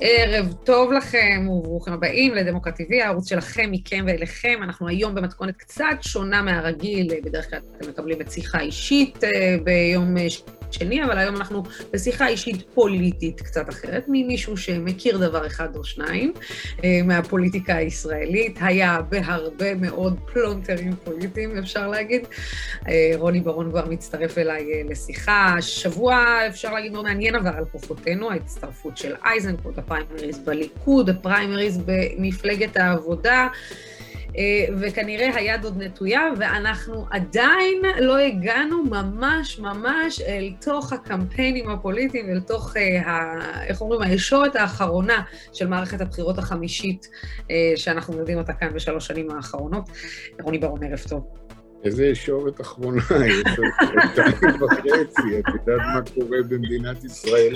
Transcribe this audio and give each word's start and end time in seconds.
ערב 0.00 0.52
טוב 0.64 0.92
לכם 0.92 1.48
וברוכים 1.48 1.92
הבאים 1.92 2.34
לדמוקרט 2.34 2.80
TV, 2.80 2.94
הערוץ 3.02 3.28
שלכם, 3.28 3.68
מכם 3.70 4.04
ואליכם. 4.06 4.58
אנחנו 4.62 4.88
היום 4.88 5.14
במתכונת 5.14 5.56
קצת 5.56 5.84
שונה 6.00 6.42
מהרגיל, 6.42 7.12
בדרך 7.24 7.50
כלל 7.50 7.60
אתם 7.76 7.90
מקבלים 7.90 8.20
את 8.20 8.32
שיחה 8.32 8.60
אישית 8.60 9.24
אה, 9.24 9.56
ביום 9.64 10.14
שני, 10.72 11.04
אבל 11.04 11.18
היום 11.18 11.36
אנחנו 11.36 11.62
בשיחה 11.92 12.28
אישית 12.28 12.62
פוליטית 12.74 13.40
קצת 13.40 13.68
אחרת, 13.68 14.04
ממישהו 14.08 14.56
שמכיר 14.56 15.18
דבר 15.18 15.46
אחד 15.46 15.76
או 15.76 15.84
שניים 15.84 16.32
אה, 16.84 17.00
מהפוליטיקה 17.04 17.76
הישראלית. 17.76 18.58
היה 18.60 19.00
בהרבה 19.08 19.74
מאוד 19.74 20.16
פלונטרים 20.32 20.96
פוליטיים, 21.04 21.58
אפשר 21.58 21.88
להגיד. 21.88 22.26
אה, 22.88 23.12
רוני 23.14 23.40
בראון 23.40 23.70
כבר 23.70 23.84
מצטרף 23.86 24.38
אליי 24.38 24.84
לשיחה. 24.88 25.56
שבוע, 25.60 26.38
אפשר 26.48 26.74
להגיד, 26.74 26.92
מאוד 26.92 27.04
מעניין 27.04 27.34
עבר 27.34 27.56
על 27.56 27.64
כוחותינו, 27.72 28.30
ההצטרפות 28.30 28.96
של 28.96 29.14
אייזנקוט, 29.24 29.78
הפריימריז 29.78 30.38
בליכוד, 30.38 31.10
הפריימריז 31.10 31.78
במפלגת 31.86 32.76
העבודה. 32.76 33.48
אה, 34.36 34.74
וכנראה 34.80 35.36
היד 35.36 35.64
עוד 35.64 35.82
נטויה, 35.82 36.22
ואנחנו 36.38 37.06
עדיין 37.10 37.82
לא 38.00 38.18
הגענו 38.18 38.82
ממש 38.82 39.58
ממש 39.58 40.20
אל 40.20 40.52
תוך 40.60 40.92
הקמפיינים 40.92 41.70
הפוליטיים, 41.70 42.30
אל 42.30 42.40
תוך, 42.40 42.76
ה, 43.06 43.34
איך 43.66 43.80
אומרים, 43.80 44.02
הישורת 44.02 44.56
האחרונה 44.56 45.22
של 45.52 45.68
מערכת 45.68 46.00
הבחירות 46.00 46.38
החמישית, 46.38 47.08
אה, 47.50 47.72
שאנחנו 47.76 48.18
יודעים 48.18 48.38
אותה 48.38 48.52
כאן 48.52 48.74
בשלוש 48.74 49.06
שנים 49.06 49.30
האחרונות. 49.30 49.84
רוני 50.42 50.58
ברון, 50.58 50.84
ערב 50.84 51.00
טוב. 51.08 51.26
איזה 51.84 52.06
ישורת 52.06 52.60
אחרונה, 52.60 53.02
יש 53.26 53.58
עוד 53.58 53.68
חודשיים 53.78 54.62
וחצי, 54.62 55.38
את 55.38 55.54
יודעת 55.54 55.86
מה 55.94 56.00
קורה 56.14 56.38
במדינת 56.48 57.04
ישראל 57.04 57.54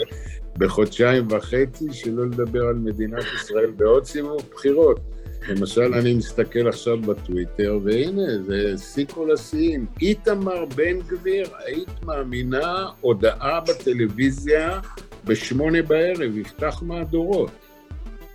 בחודשיים 0.59 1.27
וחצי, 1.31 1.93
שלא 1.93 2.27
לדבר 2.27 2.67
על 2.67 2.75
מדינת 2.75 3.25
ישראל 3.35 3.71
בעוד 3.71 4.05
סיבוב 4.05 4.43
בחירות. 4.55 5.01
למשל, 5.49 5.95
אני 5.95 6.15
מסתכל 6.15 6.69
עכשיו 6.69 7.01
בטוויטר, 7.01 7.79
והנה, 7.85 8.39
זה 8.47 8.79
שיא 8.79 9.07
כל 9.07 9.33
השיאים. 9.35 9.87
איתמר 10.03 10.65
בן 10.65 11.01
גביר, 11.07 11.49
היית 11.67 12.03
מאמינה, 12.03 12.87
הודעה 13.01 13.61
בטלוויזיה 13.61 14.81
בשמונה 15.25 15.83
בערב, 15.83 16.39
יפתח 16.39 16.83
מהדורות. 16.83 17.51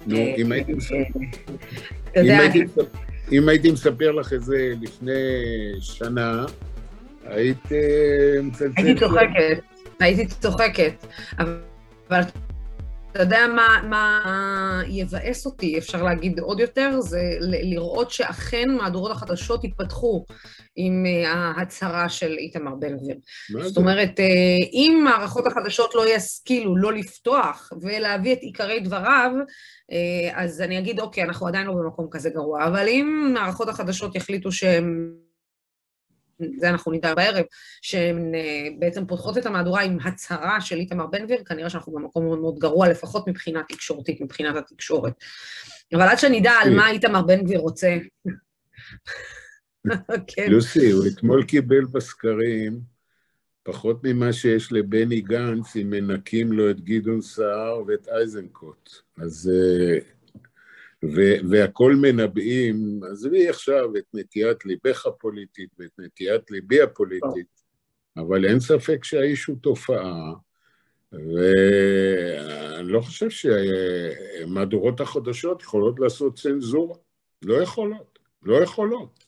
נו, 0.08 0.18
אה, 0.18 0.36
אם 0.38 0.52
הייתי 0.52 0.74
מספר... 0.74 0.96
אם 3.32 3.50
הייתי 3.50 3.72
מספר 3.72 4.12
לך 4.12 4.34
את 4.34 4.44
זה 4.44 4.74
לפני 4.82 5.12
שנה, 5.80 6.46
היית 7.26 7.72
אה, 7.72 8.42
מצלצלת... 8.44 8.78
הייתי 8.78 9.00
צוחקת, 9.00 9.60
הייתי 10.00 10.26
צוחקת. 10.26 11.06
אבל 11.40 12.22
אתה 13.12 13.22
יודע 13.22 13.48
מה, 13.56 13.82
מה 13.90 14.82
יבאס 14.88 15.46
אותי, 15.46 15.78
אפשר 15.78 16.04
להגיד 16.04 16.40
עוד 16.40 16.60
יותר, 16.60 17.02
זה 17.02 17.22
לראות 17.42 18.12
שאכן 18.12 18.70
מהדורות 18.72 19.12
החדשות 19.12 19.64
יתפתחו 19.64 20.26
עם 20.76 21.06
אה, 21.06 21.32
ההצהרה 21.32 22.10
של 22.10 22.36
איתמר 22.38 22.76
בן 22.76 22.98
גביר. 22.98 23.16
זאת 23.64 23.78
אומרת, 23.78 24.20
אה, 24.20 24.26
אם 24.74 25.02
מערכות 25.04 25.48
החדשות 25.48 25.96
לא 25.96 26.16
ישכילו 26.16 26.78
לא 26.78 26.94
לפתוח 26.94 27.70
ולהביא 27.82 28.34
את 28.34 28.40
עיקרי 28.42 28.80
דבריו, 28.80 29.32
אה, 29.92 30.44
אז 30.44 30.62
אני 30.62 30.80
אגיד, 30.80 31.00
אוקיי, 31.00 31.24
אנחנו 31.24 31.48
עדיין 31.48 31.68
לא 31.68 31.74
במקום 31.74 32.08
כזה 32.12 32.30
גרוע, 32.30 32.66
אבל 32.68 32.88
אם 32.88 33.32
מערכות 33.34 33.70
החדשות 33.70 34.16
יחליטו 34.16 34.52
שהם... 34.52 35.29
זה 36.58 36.70
אנחנו 36.70 36.92
נדע 36.92 37.14
בערב, 37.16 37.46
שהן 37.82 38.36
אה, 38.36 38.68
בעצם 38.80 39.06
פותחות 39.06 39.38
את 39.38 39.46
המהדורה 39.46 39.82
עם 39.82 39.98
הצהרה 40.04 40.62
של 40.62 40.76
איתמר 40.76 41.08
בן 41.08 41.26
גביר, 41.26 41.44
כנראה 41.44 41.70
שאנחנו 41.70 41.94
במקום 41.94 42.26
מאוד 42.26 42.40
מאוד 42.40 42.60
גרוע, 42.60 42.90
לפחות 42.90 43.28
מבחינה 43.28 43.62
תקשורתית, 43.70 44.22
מבחינת 44.22 44.56
התקשורת. 44.56 45.14
אבל 45.94 46.08
עד 46.08 46.20
שנדע 46.20 46.52
על 46.52 46.76
מה 46.76 46.90
איתמר 46.90 47.22
בן 47.22 47.44
גביר 47.44 47.60
רוצה... 47.60 47.98
כן. 50.28 50.52
לוסי, 50.52 50.92
הוא 50.92 51.06
אתמול 51.08 51.44
קיבל 51.44 51.86
בסקרים 51.86 52.80
פחות 53.64 54.00
ממה 54.04 54.34
שיש 54.34 54.72
לבני 54.72 55.22
גנץ, 55.22 55.76
אם 55.76 55.90
מנקים 55.90 56.52
לו 56.52 56.70
את 56.70 56.82
גדעון 56.82 57.22
סער 57.22 57.84
ואת 57.88 58.08
איזנקוט. 58.08 58.90
אז 59.18 59.52
אה, 59.54 60.00
והכל 61.50 61.96
מנבאים, 61.96 63.00
עזבי 63.12 63.50
עכשיו 63.50 63.98
את 63.98 64.04
נטיית 64.14 64.66
ליבך 64.66 65.06
הפוליטית 65.06 65.70
ואת 65.80 66.00
נטיית 66.00 66.52
ליבי 66.52 66.82
הפוליטית, 66.82 67.62
אבל 68.18 68.46
אין 68.46 68.60
ספק 68.60 69.04
שהאיש 69.04 69.46
הוא 69.46 69.58
תופעה, 69.62 70.34
ואני 71.12 72.92
לא 72.92 73.02
חושב 73.02 73.30
שמהדורות 73.30 75.02
החדשות 75.02 75.62
יכולות 75.62 76.00
לעשות 76.00 76.40
צנזורה. 76.40 76.96
לא 77.46 77.54
יכולות, 77.54 78.20
לא 78.44 78.64
יכולות. 78.64 79.19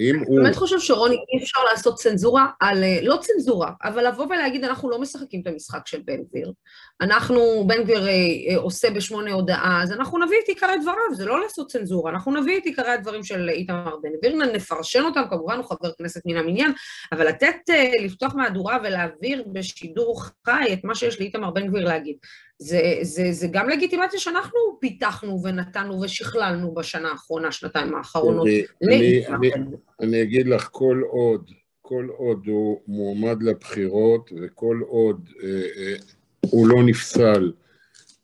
אם 0.00 0.22
הוא... 0.26 0.42
באמת 0.42 0.56
חושב 0.56 0.78
שרוני, 0.78 1.14
אי 1.14 1.42
אפשר 1.42 1.60
לעשות 1.70 1.94
צנזורה 1.94 2.46
על... 2.60 2.84
אה, 2.84 2.98
לא 3.02 3.18
צנזורה, 3.20 3.70
אבל 3.84 4.06
לבוא 4.06 4.26
ולהגיד, 4.26 4.64
אנחנו 4.64 4.90
לא 4.90 4.98
משחקים 4.98 5.40
את 5.40 5.46
המשחק 5.46 5.86
של 5.86 6.00
בן 6.04 6.22
גביר. 6.22 6.52
אנחנו, 7.00 7.64
בן 7.66 7.82
גביר 7.82 8.08
אה, 8.08 8.12
אה, 8.48 8.56
עושה 8.56 8.90
בשמונה 8.90 9.32
הודעה, 9.32 9.82
אז 9.82 9.92
אנחנו 9.92 10.18
נביא 10.18 10.36
את 10.44 10.48
עיקרי 10.48 10.78
דבריו, 10.82 11.14
זה 11.14 11.26
לא 11.26 11.40
לעשות 11.40 11.70
צנזורה, 11.70 12.10
אנחנו 12.10 12.40
נביא 12.40 12.58
את 12.58 12.64
עיקרי 12.64 12.90
הדברים 12.90 13.24
של 13.24 13.48
איתמר 13.48 13.96
בן 14.02 14.10
גביר, 14.18 14.36
נפרשן 14.52 15.02
אותם, 15.02 15.22
כמובן 15.30 15.56
הוא 15.56 15.64
חבר 15.64 15.92
כנסת 15.98 16.20
מן 16.26 16.36
המניין, 16.36 16.72
אבל 17.12 17.28
לתת, 17.28 17.56
לפתוח 18.04 18.34
מהדורה 18.34 18.78
ולהעביר 18.84 19.44
בשידור 19.52 20.22
חי 20.46 20.72
את 20.72 20.84
מה 20.84 20.94
שיש 20.94 21.20
לאיתמר 21.20 21.50
בן 21.50 21.66
גביר 21.66 21.84
להגיד. 21.84 22.16
זה, 22.62 22.98
זה, 23.02 23.32
זה 23.32 23.46
גם 23.50 23.68
לגיטימציה 23.68 24.20
שאנחנו 24.20 24.58
פיתחנו 24.80 25.42
ונתנו 25.42 26.00
ושכללנו 26.00 26.74
בשנה 26.74 27.10
האחרונה, 27.10 27.52
שנתיים 27.52 27.94
האחרונות. 27.94 28.46
אני, 28.82 29.26
אני, 29.28 29.52
אני 30.00 30.22
אגיד 30.22 30.46
לך, 30.46 30.68
כל 30.72 31.02
עוד, 31.10 31.50
כל 31.82 32.08
עוד 32.16 32.46
הוא 32.46 32.80
מועמד 32.86 33.42
לבחירות 33.42 34.30
וכל 34.42 34.80
עוד 34.86 35.28
אה, 35.42 35.48
אה, 35.76 35.94
הוא 36.40 36.68
לא 36.68 36.82
נפסל 36.86 37.52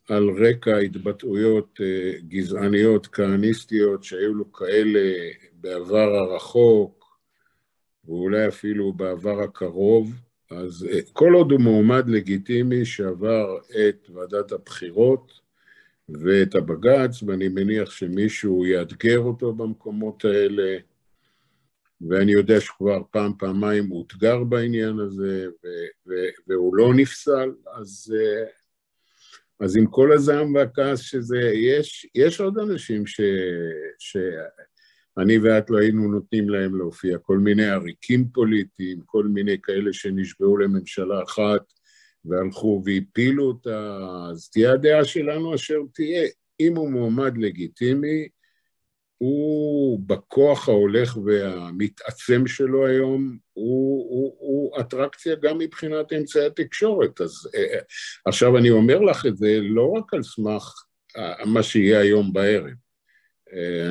על 0.09 0.29
רקע 0.29 0.77
התבטאויות 0.77 1.79
אה, 1.81 2.11
גזעניות, 2.27 3.07
כהניסטיות, 3.07 4.03
שהיו 4.03 4.33
לו 4.33 4.51
כאלה 4.51 5.13
בעבר 5.53 6.15
הרחוק, 6.15 7.17
ואולי 8.05 8.47
אפילו 8.47 8.93
בעבר 8.93 9.41
הקרוב, 9.41 10.11
אז 10.51 10.87
אה, 10.91 10.99
כל 11.13 11.33
עוד 11.33 11.51
הוא 11.51 11.61
מועמד 11.61 12.09
לגיטימי 12.09 12.85
שעבר 12.85 13.57
את 13.57 14.09
ועדת 14.09 14.51
הבחירות 14.51 15.31
ואת 16.09 16.55
הבג"ץ, 16.55 17.23
ואני 17.23 17.47
מניח 17.47 17.91
שמישהו 17.91 18.65
יאתגר 18.65 19.19
אותו 19.19 19.53
במקומות 19.53 20.25
האלה, 20.25 20.77
ואני 22.01 22.31
יודע 22.31 22.61
שכבר 22.61 23.01
פעם, 23.11 23.33
פעמיים 23.39 23.87
הוא 23.87 23.99
אותגר 23.99 24.43
בעניין 24.43 24.99
הזה, 24.99 25.47
ו- 25.63 26.09
ו- 26.09 26.31
והוא 26.47 26.75
לא 26.75 26.93
נפסל, 26.93 27.51
אז, 27.73 28.15
אה, 28.19 28.45
אז 29.59 29.77
עם 29.77 29.87
כל 29.87 30.13
הזעם 30.13 30.55
והכעס 30.55 30.99
שזה, 30.99 31.39
יש, 31.53 32.07
יש 32.15 32.41
עוד 32.41 32.57
אנשים 32.57 33.07
ש... 33.07 33.21
ש- 33.99 34.17
אני 35.17 35.37
ואת 35.37 35.69
לא 35.69 35.77
היינו 35.77 36.11
נותנים 36.11 36.49
להם 36.49 36.77
להופיע, 36.77 37.17
כל 37.17 37.37
מיני 37.37 37.65
עריקים 37.65 38.29
פוליטיים, 38.29 39.01
כל 39.05 39.23
מיני 39.23 39.61
כאלה 39.63 39.93
שנשבעו 39.93 40.57
לממשלה 40.57 41.23
אחת 41.23 41.61
והלכו 42.25 42.83
והפילו 42.85 43.43
אותה, 43.43 43.97
אז 44.31 44.49
תהיה 44.49 44.73
הדעה 44.73 45.05
שלנו 45.05 45.55
אשר 45.55 45.77
תהיה. 45.93 46.27
אם 46.59 46.75
הוא 46.75 46.91
מועמד 46.91 47.37
לגיטימי, 47.37 48.27
הוא 49.17 49.99
בכוח 50.05 50.69
ההולך 50.69 51.17
והמתעצם 51.17 52.47
שלו 52.47 52.87
היום, 52.87 53.37
הוא, 53.53 54.09
הוא, 54.09 54.35
הוא 54.39 54.79
אטרקציה 54.79 55.35
גם 55.35 55.57
מבחינת 55.57 56.13
אמצעי 56.13 56.45
התקשורת. 56.45 57.21
אז 57.21 57.31
אה, 57.55 57.79
עכשיו 58.25 58.57
אני 58.57 58.69
אומר 58.69 58.99
לך 58.99 59.25
את 59.25 59.37
זה 59.37 59.59
לא 59.61 59.91
רק 59.91 60.13
על 60.13 60.23
סמך 60.23 60.73
אה, 61.17 61.45
מה 61.45 61.63
שיהיה 61.63 61.99
היום 61.99 62.33
בערב, 62.33 62.65
אה, 62.65 62.86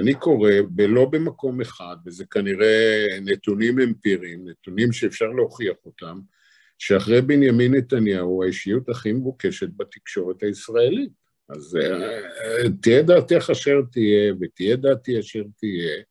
אני 0.00 0.14
קורא, 0.14 0.50
ולא 0.76 1.04
במקום 1.04 1.60
אחד, 1.60 1.96
וזה 2.06 2.24
כנראה 2.24 3.06
נתונים 3.22 3.80
אמפיריים, 3.80 4.48
נתונים 4.48 4.92
שאפשר 4.92 5.26
להוכיח 5.26 5.76
אותם, 5.84 6.20
שאחרי 6.78 7.22
בנימין 7.22 7.74
נתניהו 7.74 8.42
האישיות 8.42 8.88
הכי 8.88 9.12
מבוקשת 9.12 9.68
בתקשורת 9.76 10.42
הישראלית. 10.42 11.12
אז 11.48 11.76
אה, 11.76 12.68
תהיה 12.82 13.02
דעתך 13.02 13.50
אשר 13.52 13.80
תהיה, 13.92 14.34
ותהיה 14.40 14.76
דעתי 14.76 15.20
אשר 15.20 15.42
תהיה. 15.56 16.02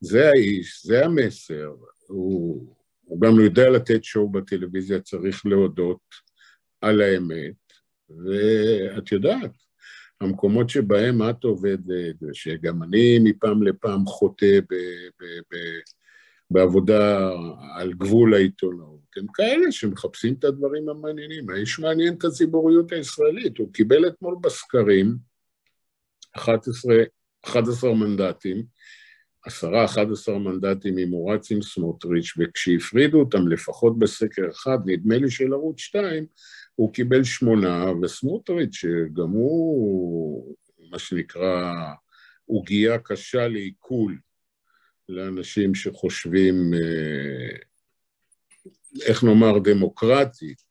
זה 0.00 0.28
האיש, 0.28 0.86
זה 0.86 1.04
המסר. 1.04 1.74
הוא, 2.06 2.74
הוא 3.04 3.20
גם 3.20 3.40
יודע 3.40 3.70
לתת 3.70 4.04
שואו 4.04 4.30
בטלוויזיה, 4.30 5.00
צריך 5.00 5.46
להודות 5.46 6.00
על 6.80 7.00
האמת. 7.00 7.54
ואת 8.10 9.12
יודעת, 9.12 9.50
המקומות 10.20 10.70
שבהם 10.70 11.30
את 11.30 11.44
עובדת, 11.44 12.14
ושגם 12.22 12.82
אני 12.82 13.18
מפעם 13.18 13.62
לפעם 13.62 14.06
חוטא 14.06 14.58
בעבודה 16.50 17.30
על 17.74 17.92
גבול 17.92 18.34
העיתונאות. 18.34 19.00
הם 19.16 19.26
כאלה 19.34 19.72
שמחפשים 19.72 20.34
את 20.38 20.44
הדברים 20.44 20.88
המעניינים. 20.88 21.50
האיש 21.50 21.78
מעניין 21.78 22.14
את 22.14 22.24
הציבוריות 22.24 22.92
הישראלית, 22.92 23.58
הוא 23.58 23.72
קיבל 23.72 24.08
אתמול 24.08 24.36
בסקרים 24.40 25.16
11, 26.32 26.94
11 27.44 27.94
מנדטים, 27.94 28.64
עשרה, 29.44 29.84
11 29.84 30.38
מנדטים 30.38 30.98
אם 30.98 31.10
הוא 31.10 31.32
רץ 31.32 31.50
עם 31.50 31.62
סמוטריץ', 31.62 32.34
וכשהפרידו 32.38 33.20
אותם 33.20 33.48
לפחות 33.48 33.98
בסקר 33.98 34.50
אחד, 34.50 34.78
נדמה 34.86 35.18
לי 35.18 35.30
של 35.30 35.52
ערוץ 35.52 35.78
2, 35.80 36.26
הוא 36.76 36.92
קיבל 36.92 37.24
שמונה, 37.24 37.84
וסמוטריץ', 38.02 38.74
שגם 38.74 39.30
הוא, 39.30 40.56
מה 40.90 40.98
שנקרא, 40.98 41.72
עוגייה 42.46 42.98
קשה 42.98 43.48
לעיכול 43.48 44.18
לאנשים 45.08 45.74
שחושבים, 45.74 46.74
אה, 46.74 47.56
איך 49.06 49.24
נאמר, 49.24 49.58
דמוקרטית 49.58 50.62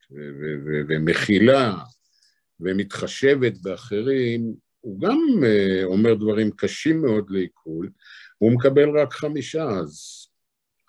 ומכילה 0.89 1.75
ומתחשבת 2.59 3.57
באחרים, 3.57 4.53
הוא 4.81 4.99
גם 5.01 5.19
אה, 5.43 5.83
אומר 5.83 6.13
דברים 6.13 6.51
קשים 6.51 7.01
מאוד 7.01 7.29
לעיכול, 7.29 7.89
הוא 8.37 8.51
מקבל 8.51 8.99
רק 8.99 9.13
חמישה, 9.13 9.63
אז, 9.63 10.24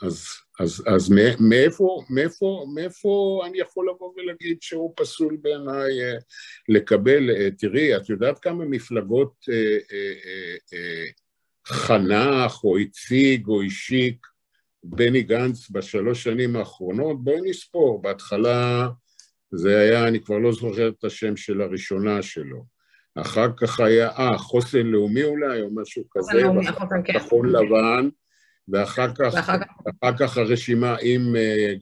אז, 0.03 0.25
אז, 0.61 0.83
אז 0.87 1.11
מאיפה, 1.41 2.03
מאיפה, 2.11 2.67
מאיפה 2.75 3.43
אני 3.47 3.59
יכול 3.59 3.89
לבוא 3.91 4.13
ולהגיד 4.17 4.59
שהוא 4.61 4.93
פסול 4.97 5.37
בעיניי 5.43 6.03
אה, 6.03 6.19
לקבל, 6.69 7.31
אה, 7.31 7.49
תראי, 7.59 7.97
את 7.97 8.09
יודעת 8.09 8.39
כמה 8.39 8.65
מפלגות 8.65 9.33
אה, 9.53 11.05
חנך 11.67 12.65
או 12.65 12.79
הציג 12.79 13.49
או 13.49 13.63
השיק 13.63 14.27
בני 14.85 15.23
גנץ 15.23 15.71
בשלוש 15.71 16.25
שנים 16.25 16.57
האחרונות? 16.57 17.25
בואי 17.25 17.41
נספור, 17.51 18.03
בהתחלה 18.03 18.89
זה 19.51 19.79
היה, 19.79 20.09
אני 20.09 20.21
כבר 20.21 20.39
לא 20.39 20.53
זוכר 20.53 20.89
את 20.89 21.05
השם 21.05 21.37
של 21.37 21.61
הראשונה 21.61 22.23
שלו. 22.23 22.65
אחר 23.15 23.47
כך 23.57 23.81
היה, 23.81 24.09
אה, 24.09 24.39
חוסן 24.39 24.87
לאומי 24.87 25.25
אולי, 25.25 25.63
או 25.63 25.75
משהו 25.75 26.03
כזה, 26.11 26.33
כן. 27.05 27.19
כחול 27.19 27.57
לבן, 27.57 28.09
ואחר 28.69 29.15
כך, 29.15 29.35
ואחר 29.87 30.17
כך 30.19 30.39
הרשימה 30.39 30.97
עם, 31.03 31.37
אה, 31.37 31.73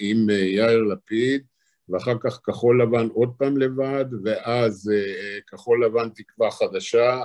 עם 0.00 0.30
אה, 0.30 0.34
יאיר 0.34 0.82
לפיד, 0.82 1.42
ואחר 1.88 2.14
כך 2.20 2.40
כחול 2.44 2.82
לבן 2.82 3.08
עוד 3.08 3.34
פעם 3.38 3.58
לבד, 3.58 4.04
ואז 4.24 4.92
אה, 4.94 5.38
כחול 5.46 5.84
לבן 5.84 6.08
תקווה 6.08 6.50
חדשה, 6.50 7.20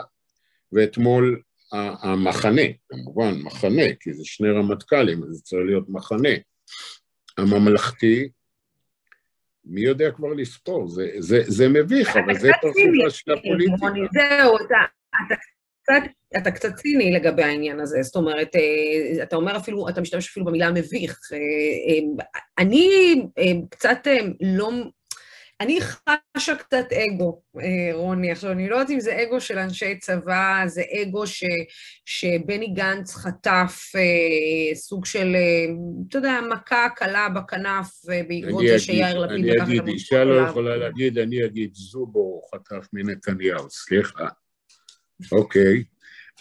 ואתמול 0.72 1.42
המחנה, 1.72 2.62
כמובן 2.90 3.34
מחנה, 3.44 3.84
כי 4.00 4.14
זה 4.14 4.26
שני 4.26 4.50
רמטכ"לים, 4.50 5.24
אז 5.24 5.30
זה 5.30 5.42
צריך 5.42 5.62
להיות 5.66 5.86
מחנה, 5.90 6.30
הממלכתי, 7.38 8.30
מי 9.66 9.82
יודע 9.82 10.12
כבר 10.12 10.34
לספור, 10.34 10.88
זה, 10.88 11.10
זה, 11.18 11.42
זה 11.46 11.70
מביך, 11.70 12.16
אבל 12.16 12.40
זה 12.40 12.52
פרצופה 12.62 13.10
של 13.10 13.32
הפוליטיקה. 13.32 13.88
זהו, 14.14 14.58
אתה, 14.58 14.76
אתה, 15.26 15.36
קצת, 15.84 16.12
אתה 16.38 16.52
קצת 16.52 16.76
ציני 16.76 17.12
לגבי 17.12 17.44
העניין 17.44 17.80
הזה, 17.80 18.02
זאת 18.02 18.16
אומרת, 18.16 18.56
אה, 18.56 19.24
אתה 19.24 19.36
אומר 19.36 19.58
אפילו, 19.58 19.90
אתה 19.90 20.02
משתמש 20.02 20.28
אפילו 20.28 20.46
במילה 20.46 20.72
מביך. 20.72 21.20
אה, 21.34 21.38
אה, 21.38 22.26
אני 22.58 23.16
קצת 23.70 24.08
לא 24.42 24.72
אני 25.60 25.80
חשה 26.38 26.56
קצת 26.56 26.86
אגו, 26.92 27.42
רוני. 27.94 28.32
עכשיו, 28.32 28.52
אני 28.52 28.70
לא 28.70 28.76
יודעת 28.76 28.90
אם 28.90 29.00
זה 29.00 29.24
אגו 29.24 29.42
של 29.42 29.58
אנשי 29.60 30.00
צבא, 30.00 30.64
זה 30.66 30.84
אגו 31.02 31.28
ש, 31.28 31.44
שבני 32.06 32.68
גנץ 32.68 33.16
חטף 33.16 33.92
אה, 33.96 34.76
סוג 34.76 35.06
של, 35.06 35.36
אתה 36.10 36.18
יודע, 36.18 36.40
מכה 36.52 36.88
קלה 36.96 37.30
בכנף, 37.30 37.88
בעקבות 38.28 38.64
זה 38.68 38.80
שיאיר 38.80 39.20
לפיד 39.20 39.46
לקח 39.46 39.64
את 39.64 39.68
אני 39.68 39.80
אגיד, 39.80 39.88
אישה 39.88 40.24
לא 40.24 40.48
יכולה 40.50 40.78
להגיד, 40.78 41.18
אני 41.18 41.46
אגיד, 41.46 41.70
זובו 41.74 42.42
חטף 42.54 42.88
מנתניהו, 42.94 43.70
סליחה. 43.70 44.28
אוקיי. 45.32 45.84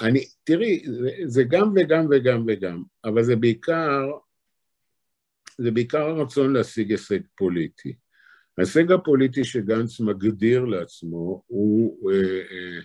אני, 0.01 0.25
תראי, 0.45 0.83
זה, 0.87 1.11
זה 1.25 1.45
גם 1.45 1.73
וגם 1.77 2.07
וגם 2.11 2.45
וגם, 2.47 2.83
אבל 3.05 3.23
זה 3.23 3.37
בעיקר, 3.37 4.11
זה 5.59 5.71
בעיקר 5.71 6.03
הרצון 6.03 6.53
להשיג 6.53 6.91
הישג 6.91 7.21
פוליטי. 7.35 7.95
ההישג 8.59 8.93
הפוליטי 8.93 9.45
שגנץ 9.45 10.01
מגדיר 10.01 10.65
לעצמו 10.65 11.43
הוא 11.47 12.11
אה, 12.11 12.17
אה, 12.17 12.81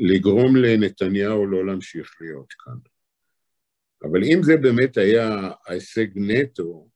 לגרום 0.00 0.56
לנתניהו 0.56 1.46
לא 1.46 1.66
להמשיך 1.66 2.16
להיות 2.20 2.52
כאן. 2.52 2.76
אבל 4.02 4.24
אם 4.24 4.42
זה 4.42 4.56
באמת 4.56 4.96
היה 4.96 5.50
ההישג 5.66 6.06
נטו, 6.14 6.88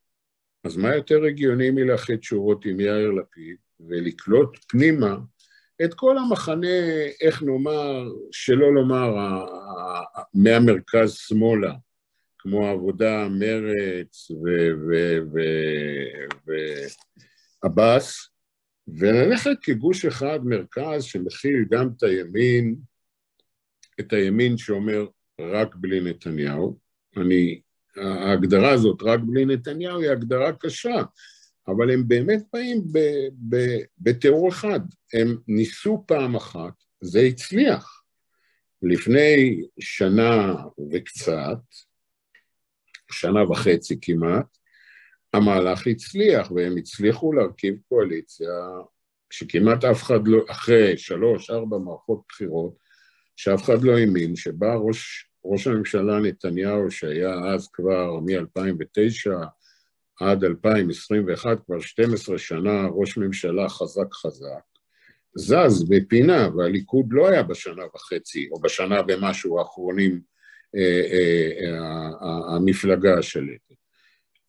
אז 0.64 0.76
מה 0.76 0.94
יותר 0.94 1.24
הגיוני 1.24 1.70
מלאחד 1.70 2.22
שורות 2.22 2.64
עם 2.64 2.80
יאיר 2.80 3.10
לפיד 3.10 3.56
ולקלוט 3.80 4.56
פנימה 4.68 5.16
את 5.84 5.94
כל 5.94 6.18
המחנה, 6.18 6.68
איך 7.20 7.42
נאמר, 7.42 8.08
שלא 8.32 8.74
לומר, 8.74 9.14
מהמרכז 10.34 11.12
שמאלה, 11.12 11.72
כמו 12.38 12.66
העבודה, 12.66 13.28
מרץ 13.28 14.30
ו... 14.30 14.44
ו, 14.88 15.18
ו, 15.32 15.40
ו 16.46 16.52
עבאס, 17.62 18.28
וללכת 18.88 19.56
כגוש 19.62 20.04
אחד 20.04 20.40
מרכז 20.44 21.04
שמכיל 21.04 21.64
גם 21.70 21.88
את 21.96 22.02
הימין, 22.02 22.76
את 24.00 24.12
הימין 24.12 24.56
שאומר 24.56 25.06
רק 25.40 25.74
בלי 25.74 26.00
נתניהו. 26.00 26.78
אני, 27.16 27.60
ההגדרה 27.96 28.72
הזאת, 28.72 29.02
רק 29.02 29.20
בלי 29.20 29.44
נתניהו, 29.44 30.00
היא 30.00 30.10
הגדרה 30.10 30.52
קשה, 30.52 31.02
אבל 31.68 31.90
הם 31.90 32.08
באמת 32.08 32.42
באים 32.52 32.84
בתיאור 33.98 34.48
אחד. 34.48 34.80
הם 35.14 35.36
ניסו 35.48 36.04
פעם 36.06 36.36
אחת, 36.36 36.72
זה 37.00 37.20
הצליח. 37.20 38.02
לפני 38.82 39.62
שנה 39.80 40.54
וקצת, 40.92 41.58
שנה 43.12 43.50
וחצי 43.50 43.98
כמעט, 44.02 44.46
המהלך 45.32 45.86
הצליח, 45.86 46.50
והם 46.50 46.76
הצליחו 46.76 47.32
להרכיב 47.32 47.76
קואליציה 47.88 48.50
שכמעט 49.30 49.84
אף 49.84 50.02
אחד 50.02 50.28
לא, 50.28 50.38
אחרי 50.48 50.98
שלוש, 50.98 51.50
ארבע 51.50 51.78
מערכות 51.78 52.22
בחירות, 52.28 52.76
שאף 53.36 53.62
אחד 53.64 53.82
לא 53.82 53.98
האמין, 53.98 54.36
שבא 54.36 54.74
ראש, 54.74 55.30
ראש 55.44 55.66
הממשלה 55.66 56.20
נתניהו, 56.20 56.90
שהיה 56.90 57.34
אז 57.54 57.68
כבר 57.72 58.20
מ-2009 58.20 59.30
עד 60.20 60.44
2021, 60.44 61.58
כבר 61.66 61.80
12 61.80 62.38
שנה 62.38 62.86
ראש 62.94 63.16
ממשלה 63.16 63.68
חזק 63.68 64.12
חזק, 64.12 64.62
זז 65.34 65.88
בפינה, 65.88 66.48
והליכוד 66.56 67.06
לא 67.10 67.28
היה 67.28 67.42
בשנה 67.42 67.82
וחצי, 67.94 68.48
או 68.52 68.60
בשנה 68.60 69.00
ומשהו 69.08 69.58
האחרונים, 69.58 70.20
אה, 70.76 71.02
אה, 71.12 72.08
אה, 72.22 72.56
המפלגה 72.56 73.18
השלטת. 73.18 73.74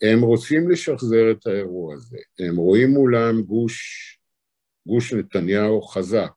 הם 0.01 0.21
רוצים 0.21 0.71
לשחזר 0.71 1.31
את 1.31 1.47
האירוע 1.47 1.93
הזה. 1.93 2.17
הם 2.39 2.55
רואים 2.55 2.89
מולם 2.89 3.41
גוש, 3.41 3.77
גוש 4.87 5.13
נתניהו 5.13 5.81
חזק, 5.81 6.31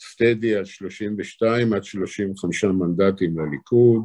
סטדי 0.00 0.56
על 0.56 0.64
32 0.64 1.72
עד 1.72 1.84
35 1.84 2.64
מנדטים 2.64 3.38
לליכוד, 3.38 4.02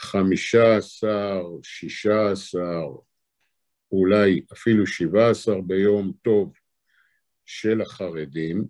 15, 0.00 1.40
16, 1.62 2.62
אולי 3.92 4.42
אפילו 4.52 4.86
17 4.86 5.60
ביום 5.66 6.12
טוב 6.22 6.52
של 7.44 7.80
החרדים, 7.80 8.64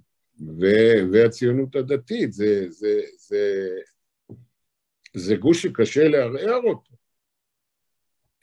ו- 0.60 1.12
והציונות 1.12 1.76
הדתית, 1.76 2.32
זה, 2.32 2.66
זה, 2.70 3.00
זה, 3.16 3.68
זה 5.14 5.36
גוש 5.36 5.62
שקשה 5.62 6.08
לערער 6.08 6.60
אותו. 6.64 6.92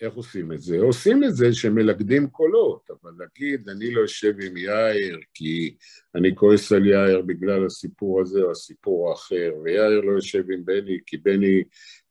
איך 0.01 0.13
עושים 0.13 0.51
את 0.51 0.61
זה? 0.61 0.77
עושים 0.77 1.23
את 1.23 1.35
זה 1.35 1.53
שמלכדים 1.53 2.27
קולות, 2.27 2.89
אבל 2.89 3.11
להגיד, 3.19 3.69
אני 3.69 3.91
לא 3.91 4.05
אשב 4.05 4.33
עם 4.41 4.57
יאיר 4.57 5.19
כי 5.33 5.75
אני 6.15 6.35
כועס 6.35 6.71
על 6.71 6.87
יאיר 6.87 7.21
בגלל 7.21 7.65
הסיפור 7.65 8.21
הזה 8.21 8.41
או 8.41 8.51
הסיפור 8.51 9.09
האחר, 9.09 9.51
ויאיר 9.63 10.01
לא 10.01 10.11
יושב 10.11 10.51
עם 10.51 10.65
בני 10.65 10.99
כי 11.05 11.17
בני 11.17 11.63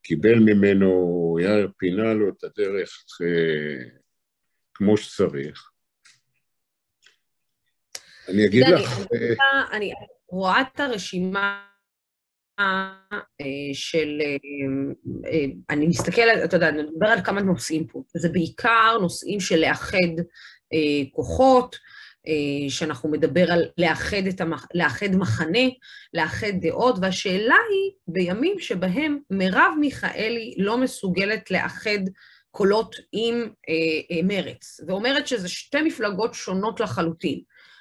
קיבל 0.02 0.38
ממנו, 0.38 1.36
יאיר 1.40 1.70
פינה 1.78 2.14
לו 2.14 2.28
את 2.28 2.44
הדרך 2.44 3.04
אה, 3.22 3.97
כמו 4.78 4.96
שצריך. 4.96 5.70
אני 8.28 8.46
אגיד 8.46 8.64
לך... 8.68 8.98
אני, 9.72 9.92
אה... 9.92 9.96
רואה 10.28 10.60
את 10.60 10.80
הרשימה 10.80 11.64
אה, 12.60 12.94
של, 13.72 14.20
אה, 15.26 15.44
אני 15.70 15.86
מסתכלת, 15.86 16.44
אתה 16.44 16.56
יודע, 16.56 16.68
אני 16.68 16.82
מדבר 16.82 17.06
על 17.06 17.24
כמה 17.24 17.40
נושאים 17.40 17.86
פה, 17.86 18.02
זה 18.16 18.28
בעיקר 18.28 18.98
נושאים 19.00 19.40
של 19.40 19.56
לאחד 19.56 20.22
כוחות, 21.12 21.76
שאנחנו 22.68 23.10
מדבר 23.10 23.52
על 23.52 23.68
לאחד, 23.78 24.26
את 24.28 24.40
המח... 24.40 24.66
לאחד 24.74 25.16
מחנה, 25.16 25.68
לאחד 26.14 26.52
דעות, 26.60 26.96
והשאלה 27.02 27.54
היא, 27.70 27.92
בימים 28.06 28.58
שבהם 28.58 29.18
מרב 29.30 29.72
מיכאלי 29.80 30.54
לא 30.58 30.78
מסוגלת 30.78 31.50
לאחד 31.50 31.98
קולות 32.50 32.96
עם 33.12 33.34
אה, 33.68 33.74
אה, 34.16 34.22
מרץ, 34.22 34.80
ואומרת 34.86 35.26
שזה 35.26 35.48
שתי 35.48 35.82
מפלגות 35.82 36.34
שונות 36.34 36.80
לחלוטין. 36.80 37.40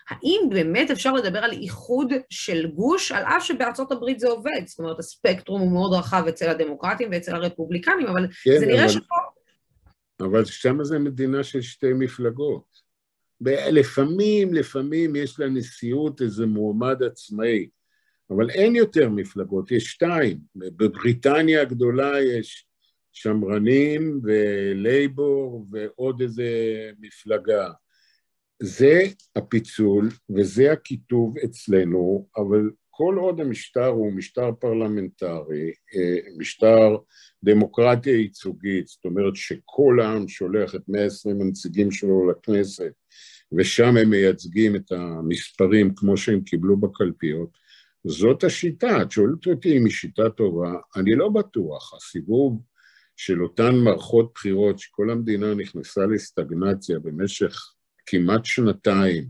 האם 0.09 0.49
באמת 0.49 0.91
אפשר 0.91 1.13
לדבר 1.13 1.39
על 1.39 1.51
איחוד 1.51 2.13
של 2.29 2.67
גוש, 2.67 3.11
על 3.11 3.23
אף 3.23 3.43
שבארצות 3.43 3.91
הברית 3.91 4.19
זה 4.19 4.27
עובד? 4.27 4.61
זאת 4.65 4.79
אומרת, 4.79 4.99
הספקטרום 4.99 5.61
הוא 5.61 5.71
מאוד 5.71 5.93
רחב 5.93 6.23
אצל 6.29 6.49
הדמוקרטים 6.49 7.09
ואצל 7.11 7.35
הרפובליקנים, 7.35 8.07
אבל 8.07 8.27
כן, 8.43 8.59
זה 8.59 8.65
נראה 8.65 8.83
אבל... 8.83 8.89
שפה... 8.89 9.15
אבל 10.19 10.45
שם 10.45 10.83
זה 10.83 10.99
מדינה 10.99 11.43
של 11.43 11.61
שתי 11.61 11.93
מפלגות. 11.93 12.87
לפעמים, 13.71 14.53
לפעמים 14.53 15.15
יש 15.15 15.39
לנשיאות 15.39 16.21
איזה 16.21 16.45
מועמד 16.45 17.03
עצמאי, 17.03 17.67
אבל 18.29 18.49
אין 18.49 18.75
יותר 18.75 19.09
מפלגות, 19.09 19.71
יש 19.71 19.83
שתיים. 19.83 20.37
בבריטניה 20.55 21.61
הגדולה 21.61 22.21
יש 22.21 22.66
שמרנים 23.11 24.19
ולייבור 24.23 25.65
ועוד 25.71 26.21
איזה 26.21 26.49
מפלגה. 26.99 27.71
זה 28.59 29.03
הפיצול 29.35 30.09
וזה 30.29 30.71
הקיטוב 30.71 31.37
אצלנו, 31.37 32.27
אבל 32.37 32.69
כל 32.89 33.15
עוד 33.19 33.39
המשטר 33.39 33.85
הוא 33.85 34.13
משטר 34.13 34.51
פרלמנטרי, 34.59 35.71
אה, 35.95 36.17
משטר 36.37 36.97
דמוקרטיה 37.43 38.13
ייצוגית, 38.13 38.87
זאת 38.87 39.05
אומרת 39.05 39.35
שכל 39.35 39.99
העם 40.01 40.27
שולח 40.27 40.75
את 40.75 40.81
120 40.87 41.41
הנציגים 41.41 41.91
שלו 41.91 42.31
לכנסת 42.31 42.91
ושם 43.51 43.97
הם 43.97 44.09
מייצגים 44.09 44.75
את 44.75 44.91
המספרים 44.91 45.95
כמו 45.95 46.17
שהם 46.17 46.41
קיבלו 46.41 46.77
בקלפיות, 46.77 47.57
זאת 48.07 48.43
השיטה. 48.43 49.01
את 49.01 49.11
שואלת 49.11 49.47
אותי 49.47 49.77
אם 49.77 49.85
היא 49.85 49.93
שיטה 49.93 50.29
טובה, 50.29 50.73
אני 50.95 51.15
לא 51.15 51.29
בטוח. 51.29 51.93
הסיבוב 51.93 52.61
של 53.17 53.43
אותן 53.43 53.75
מערכות 53.75 54.31
בחירות 54.35 54.79
שכל 54.79 55.09
המדינה 55.09 55.53
נכנסה 55.53 56.05
לסטגנציה 56.05 56.99
במשך 56.99 57.73
כמעט 58.05 58.45
שנתיים, 58.45 59.27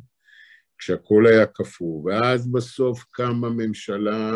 כשהכול 0.77 1.27
היה 1.27 1.45
קפוא, 1.45 2.03
ואז 2.05 2.51
בסוף 2.51 3.03
קמה 3.11 3.49
ממשלה 3.49 4.31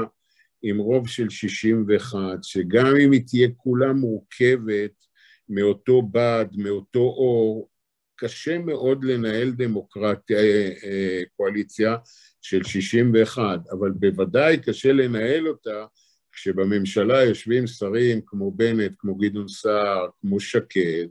עם 0.62 0.78
רוב 0.78 1.08
של 1.08 1.30
61, 1.30 2.20
שגם 2.44 2.96
אם 3.04 3.12
היא 3.12 3.22
תהיה 3.28 3.48
כולה 3.58 3.94
מורכבת 3.94 5.06
מאותו 5.50 6.02
בד, 6.02 6.46
מאותו 6.58 7.00
אור, 7.00 7.70
קשה 8.16 8.60
מאוד 8.60 9.04
לנהל 9.04 9.52
דמוקרטיה, 9.52 10.38
אה, 10.38 10.70
אה, 10.84 11.22
קואליציה 11.38 11.96
של 12.42 12.64
61, 12.64 13.60
אבל 13.72 13.92
בוודאי 13.92 14.58
קשה 14.58 14.94
לנהל 14.94 15.48
אותה 15.48 15.86
כשבממשלה 16.32 17.24
יושבים 17.24 17.68
שרים 17.68 18.22
כמו 18.26 18.52
בנט, 18.52 18.92
כמו 18.98 19.16
גדעון 19.16 19.48
סער, 19.48 20.08
כמו 20.22 20.40
שקד, 20.40 21.08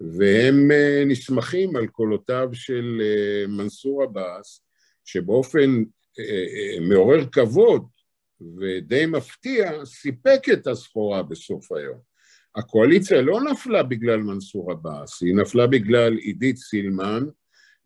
והם 0.00 0.70
אה, 0.70 1.02
נסמכים 1.06 1.76
על 1.76 1.86
קולותיו 1.86 2.48
של 2.52 3.00
מנסור 3.48 4.02
עבאס, 4.02 4.60
שבאופן 5.04 5.82
מעורר 6.80 7.26
כבוד 7.32 7.86
ודי 8.60 9.06
מפתיע, 9.06 9.84
סיפק 9.84 10.40
את 10.52 10.66
הסחורה 10.66 11.22
בסוף 11.22 11.72
היום. 11.72 11.98
הקואליציה 12.56 13.22
לא 13.22 13.40
נפלה 13.40 13.82
בגלל 13.82 14.20
מנסור 14.20 14.72
עבאס, 14.72 15.22
היא 15.22 15.34
נפלה 15.34 15.66
בגלל 15.66 16.16
עידית 16.16 16.56
סילמן, 16.56 17.24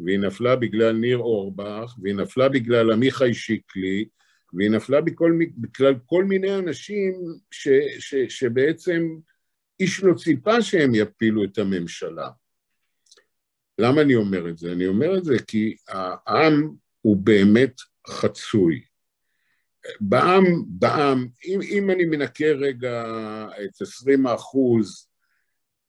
והיא 0.00 0.18
נפלה 0.18 0.56
בגלל 0.56 0.92
ניר 0.92 1.18
אורבך, 1.18 1.94
והיא 2.02 2.14
נפלה 2.14 2.48
בגלל 2.48 2.92
עמיחי 2.92 3.34
שיקלי, 3.34 4.04
והיא 4.52 4.70
נפלה 4.70 5.00
בכל, 5.00 5.38
בגלל 5.58 5.94
כל 6.06 6.24
מיני 6.24 6.58
אנשים 6.58 7.14
ש, 7.50 7.68
ש, 7.98 8.14
שבעצם 8.28 9.02
איש 9.80 10.02
לא 10.02 10.14
ציפה 10.14 10.62
שהם 10.62 10.94
יפילו 10.94 11.44
את 11.44 11.58
הממשלה. 11.58 12.28
למה 13.78 14.00
אני 14.00 14.14
אומר 14.14 14.48
את 14.48 14.58
זה? 14.58 14.72
אני 14.72 14.86
אומר 14.86 15.18
את 15.18 15.24
זה 15.24 15.36
כי 15.46 15.76
העם 15.88 16.74
הוא 17.00 17.16
באמת 17.16 17.74
חצוי. 18.08 18.82
בעם, 20.00 20.44
בעם, 20.66 21.28
אם, 21.44 21.60
אם 21.62 21.90
אני 21.90 22.04
מנקה 22.04 22.46
רגע 22.46 23.04
את 23.64 23.82
20 23.82 24.26
האחוז 24.26 25.08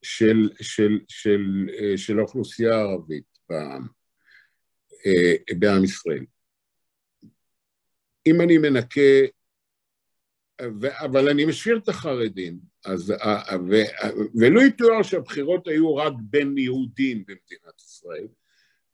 של, 0.02 0.50
של, 0.60 0.98
של, 1.08 1.68
אה, 1.78 1.98
של 1.98 2.18
האוכלוסייה 2.18 2.74
הערבית 2.74 3.38
בעם, 3.48 3.86
אה, 5.06 5.54
בעם 5.58 5.84
ישראל, 5.84 6.24
אם 8.26 8.40
אני 8.40 8.58
מנקה, 8.58 9.00
אבל 10.80 11.28
אני 11.28 11.44
משאיר 11.44 11.78
את 11.78 11.88
החרדים, 11.88 12.58
אז, 12.84 13.10
אה, 13.10 13.56
ו, 13.68 13.76
ולא 14.34 14.60
יתואר 14.60 15.02
שהבחירות 15.02 15.68
היו 15.68 15.96
רק 15.96 16.12
בין 16.20 16.58
יהודים 16.58 17.18
במדינת 17.18 17.80
ישראל, 17.80 18.26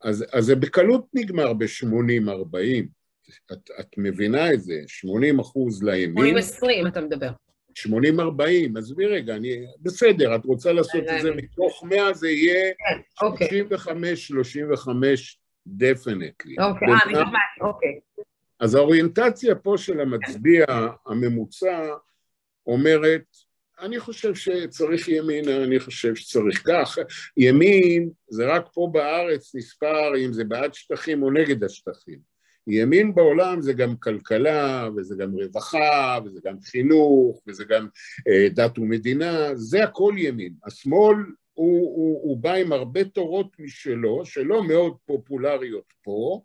אז, 0.03 0.25
אז 0.33 0.45
זה 0.45 0.57
בקלות 0.57 1.07
נגמר 1.15 1.53
ב-80-40. 1.53 2.85
את, 3.53 3.71
את 3.81 3.87
מבינה 3.99 4.53
את 4.53 4.63
זה, 4.63 4.75
80 4.87 5.39
אחוז 5.39 5.83
לימין. 5.83 6.37
80-20 6.37 6.89
אתה 6.89 7.01
מדבר. 7.01 7.31
80-40, 7.79 8.79
עזבי 8.79 9.07
רגע, 9.07 9.37
אני, 9.37 9.67
בסדר, 9.81 10.37
את 10.37 10.45
רוצה 10.45 10.73
לעשות 10.73 11.05
את 11.17 11.23
זה 11.23 11.31
מתוך 11.31 11.85
100, 11.85 12.15
זה 12.15 12.29
יהיה 12.29 12.73
35-35 13.21 13.23
אוקיי. 13.23 13.47
דפנטלי. 15.67 16.57
אוקיי, 16.59 16.89
אה, 16.89 16.95
מתוך 17.09 17.29
100, 17.61 17.69
אוקיי. 17.69 17.99
אז 18.61 18.75
האוריינטציה 18.75 19.55
פה 19.55 19.75
של 19.77 20.01
המצביע 20.01 20.65
הממוצע 21.07 21.89
אומרת, 22.67 23.25
אני 23.81 24.01
חושב 24.01 24.35
שצריך 24.35 25.09
ימין, 25.09 25.49
אני 25.49 25.81
חושב 25.81 26.15
שצריך 26.15 26.63
כך. 26.67 26.99
ימין 27.37 28.11
זה 28.29 28.47
רק 28.47 28.69
פה 28.73 28.91
בארץ 28.93 29.55
נספר 29.55 30.17
אם 30.25 30.33
זה 30.33 30.45
בעד 30.45 30.75
שטחים 30.75 31.23
או 31.23 31.31
נגד 31.31 31.65
השטחים. 31.65 32.37
ימין 32.67 33.15
בעולם 33.15 33.63
זה 33.63 33.73
גם 33.73 33.97
כלכלה, 33.97 34.89
וזה 34.97 35.15
גם 35.19 35.35
רווחה, 35.35 36.19
וזה 36.25 36.41
גם 36.45 36.61
חינוך, 36.61 37.43
וזה 37.47 37.65
גם 37.65 37.89
אה, 38.29 38.49
דת 38.49 38.79
ומדינה, 38.79 39.55
זה 39.55 39.85
הכל 39.85 40.15
ימין. 40.19 40.53
השמאל 40.67 41.17
הוא, 41.55 41.97
הוא, 41.97 42.21
הוא 42.23 42.39
בא 42.39 42.53
עם 42.53 42.73
הרבה 42.73 43.05
תורות 43.05 43.47
משלו, 43.59 44.25
שלא 44.25 44.65
מאוד 44.65 44.97
פופולריות 45.07 45.93
פה, 46.03 46.43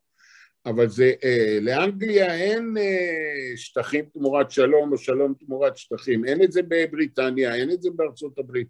אבל 0.66 0.90
זה, 0.90 1.14
אה, 1.24 1.58
לאנגליה 1.62 2.36
אין 2.36 2.78
אה, 2.78 3.58
שטחים 3.58 4.06
תמורת 4.06 4.52
שלום 4.52 4.92
או 4.92 4.98
שלום 4.98 5.34
תמורת 5.40 5.78
שטחים, 5.78 6.26
אין 6.26 6.44
את 6.44 6.52
זה 6.52 6.62
בבריטניה, 6.68 7.56
אין 7.56 7.72
את 7.72 7.82
זה 7.82 7.90
בארצות 7.96 8.40
הברית. 8.40 8.68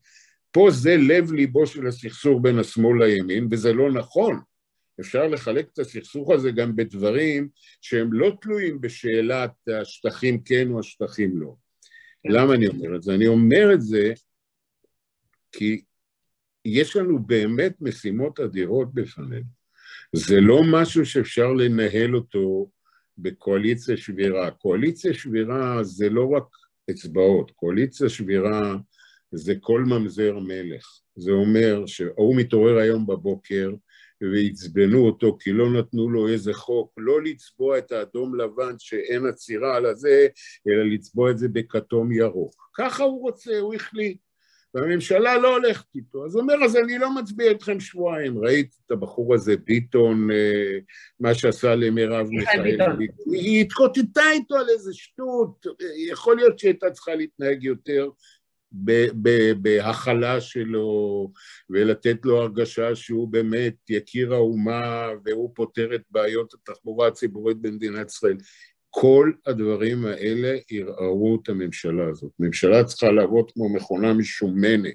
פה 0.51 0.67
זה 0.71 0.97
לב 0.97 1.31
ליבו 1.31 1.67
של 1.67 1.87
הסכסוך 1.87 2.39
בין 2.41 2.59
השמאל 2.59 3.03
לימין, 3.03 3.47
וזה 3.51 3.73
לא 3.73 3.91
נכון. 3.91 4.39
אפשר 4.99 5.27
לחלק 5.27 5.69
את 5.73 5.79
הסכסוך 5.79 6.31
הזה 6.31 6.51
גם 6.51 6.75
בדברים 6.75 7.49
שהם 7.81 8.13
לא 8.13 8.31
תלויים 8.41 8.81
בשאלת 8.81 9.51
השטחים 9.81 10.41
כן 10.41 10.71
או 10.71 10.79
השטחים 10.79 11.41
לא. 11.41 11.53
כן. 12.23 12.29
למה 12.31 12.53
אני 12.53 12.67
אומר 12.67 12.95
את 12.95 13.03
זה? 13.03 13.15
אני 13.15 13.27
אומר 13.27 13.73
את 13.73 13.81
זה 13.81 14.13
כי 15.51 15.81
יש 16.65 16.95
לנו 16.95 17.19
באמת 17.19 17.75
משימות 17.81 18.39
אדירות 18.39 18.93
בפנינו. 18.93 19.60
זה 20.15 20.41
לא 20.41 20.61
משהו 20.71 21.05
שאפשר 21.05 21.53
לנהל 21.53 22.15
אותו 22.15 22.69
בקואליציה 23.17 23.97
שבירה. 23.97 24.51
קואליציה 24.51 25.13
שבירה 25.13 25.83
זה 25.83 26.09
לא 26.09 26.29
רק 26.29 26.43
אצבעות, 26.89 27.51
קואליציה 27.51 28.09
שבירה 28.09 28.75
זה 29.31 29.53
כל 29.59 29.83
ממזר 29.85 30.39
מלך. 30.39 30.85
זה 31.15 31.31
אומר 31.31 31.85
שההוא 31.85 32.35
מתעורר 32.35 32.77
היום 32.77 33.07
בבוקר, 33.07 33.71
ועצבנו 34.21 35.05
אותו 35.05 35.37
כי 35.39 35.51
לא 35.51 35.73
נתנו 35.73 36.09
לו 36.09 36.27
איזה 36.27 36.53
חוק, 36.53 36.93
לא 36.97 37.21
לצבוע 37.23 37.77
את 37.77 37.91
האדום 37.91 38.35
לבן 38.35 38.75
שאין 38.79 39.25
עצירה 39.25 39.75
על 39.75 39.85
הזה, 39.85 40.27
אלא 40.67 40.83
לצבוע 40.93 41.31
את 41.31 41.37
זה 41.37 41.47
בכתום 41.47 42.11
ירוק. 42.11 42.69
ככה 42.77 43.03
הוא 43.03 43.21
רוצה, 43.21 43.59
הוא 43.59 43.73
החליט. 43.73 44.17
והממשלה 44.73 45.37
לא 45.37 45.55
הולכת 45.57 45.95
איתו, 45.95 46.25
אז 46.25 46.35
הוא 46.35 46.41
אומר, 46.41 46.53
אז 46.65 46.75
אני 46.75 46.97
לא 46.97 47.15
מצביע 47.15 47.51
אתכם 47.51 47.79
שבועיים. 47.79 48.37
ראית 48.37 48.75
את 48.85 48.91
הבחור 48.91 49.33
הזה, 49.33 49.55
ביטון, 49.57 50.31
אה, 50.31 50.77
מה 51.19 51.33
שעשה 51.33 51.75
למירב 51.75 52.27
מיכאלי. 52.29 52.77
היא 53.31 53.61
התקוטטה 53.61 54.31
איתו 54.31 54.55
על 54.55 54.69
איזה 54.69 54.93
שטות, 54.93 55.65
יכול 56.09 56.35
להיות 56.35 56.59
שהיא 56.59 56.71
הייתה 56.71 56.91
צריכה 56.91 57.15
להתנהג 57.15 57.63
יותר 57.63 58.09
בהכלה 59.61 60.41
שלו 60.41 61.31
ולתת 61.69 62.17
לו 62.25 62.41
הרגשה 62.41 62.95
שהוא 62.95 63.27
באמת 63.27 63.75
יקיר 63.89 64.33
האומה 64.33 65.07
והוא 65.25 65.51
פותר 65.55 65.95
את 65.95 66.01
בעיות 66.09 66.53
התחבורה 66.53 67.07
הציבורית 67.07 67.57
במדינת 67.57 68.09
ישראל. 68.09 68.37
כל 68.93 69.31
הדברים 69.45 70.05
האלה 70.05 70.57
ערערו 70.69 71.39
את 71.43 71.49
הממשלה 71.49 72.07
הזאת. 72.09 72.31
ממשלה 72.39 72.83
צריכה 72.83 73.11
לעבוד 73.11 73.51
כמו 73.51 73.73
מכונה 73.73 74.13
משומנת. 74.13 74.93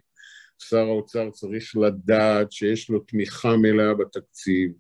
שר 0.59 0.87
האוצר 0.87 1.31
צריך 1.31 1.77
לדעת 1.77 2.53
שיש 2.53 2.91
לו 2.91 2.99
תמיכה 2.99 3.57
מלאה 3.57 3.95
בתקציב, 3.95 4.71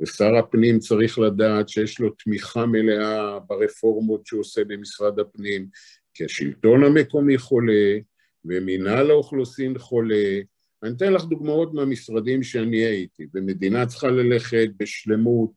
ושר 0.00 0.36
הפנים 0.36 0.78
צריך 0.78 1.18
לדעת 1.18 1.68
שיש 1.68 2.00
לו 2.00 2.10
תמיכה 2.10 2.66
מלאה 2.66 3.38
ברפורמות 3.38 4.26
שהוא 4.26 4.40
עושה 4.40 4.64
במשרד 4.64 5.18
הפנים, 5.18 5.68
כי 6.14 6.24
השלטון 6.24 6.84
המקומי 6.84 7.38
חולה, 7.38 7.98
ומינהל 8.44 9.10
האוכלוסין 9.10 9.78
חולה, 9.78 10.40
אני 10.82 10.92
אתן 10.96 11.12
לך 11.12 11.24
דוגמאות 11.24 11.74
מהמשרדים 11.74 12.42
שאני 12.42 12.76
הייתי, 12.76 13.26
ומדינה 13.34 13.86
צריכה 13.86 14.08
ללכת 14.08 14.68
בשלמות 14.76 15.50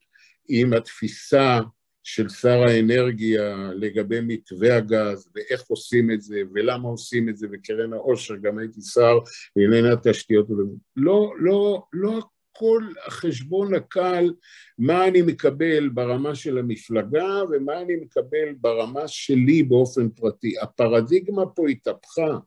עם 0.50 0.74
התפיסה 0.74 1.60
של 2.04 2.30
שר 2.30 2.64
האנרגיה 2.64 3.72
לגבי 3.74 4.20
מתווה 4.22 4.76
הגז 4.76 5.30
ואיך 5.36 5.62
עושים 5.68 6.12
את 6.12 6.22
זה 6.22 6.42
ולמה 6.54 6.90
עושים 6.90 7.30
את 7.30 7.38
זה 7.38 7.48
וקרן 7.52 7.94
העושר, 7.94 8.36
גם 8.36 8.58
הייתי 8.58 8.82
שר 8.82 9.20
לענייני 9.56 9.92
התשתיות, 9.92 10.48
לא, 10.96 11.34
לא, 11.40 11.84
לא 11.94 12.20
הכל 12.60 12.84
החשבון 13.08 13.74
הקל 13.74 14.34
מה 14.78 15.08
אני 15.08 15.22
מקבל 15.22 15.90
ברמה 15.90 16.36
של 16.36 16.58
המפלגה 16.58 17.42
ומה 17.52 17.82
אני 17.82 17.96
מקבל 17.96 18.54
ברמה 18.62 19.08
שלי 19.08 19.64
באופן 19.64 20.10
פרטי. 20.10 20.54
הפרדיגמה 20.62 21.46
פה 21.46 21.68
התהפכה. 21.68 22.38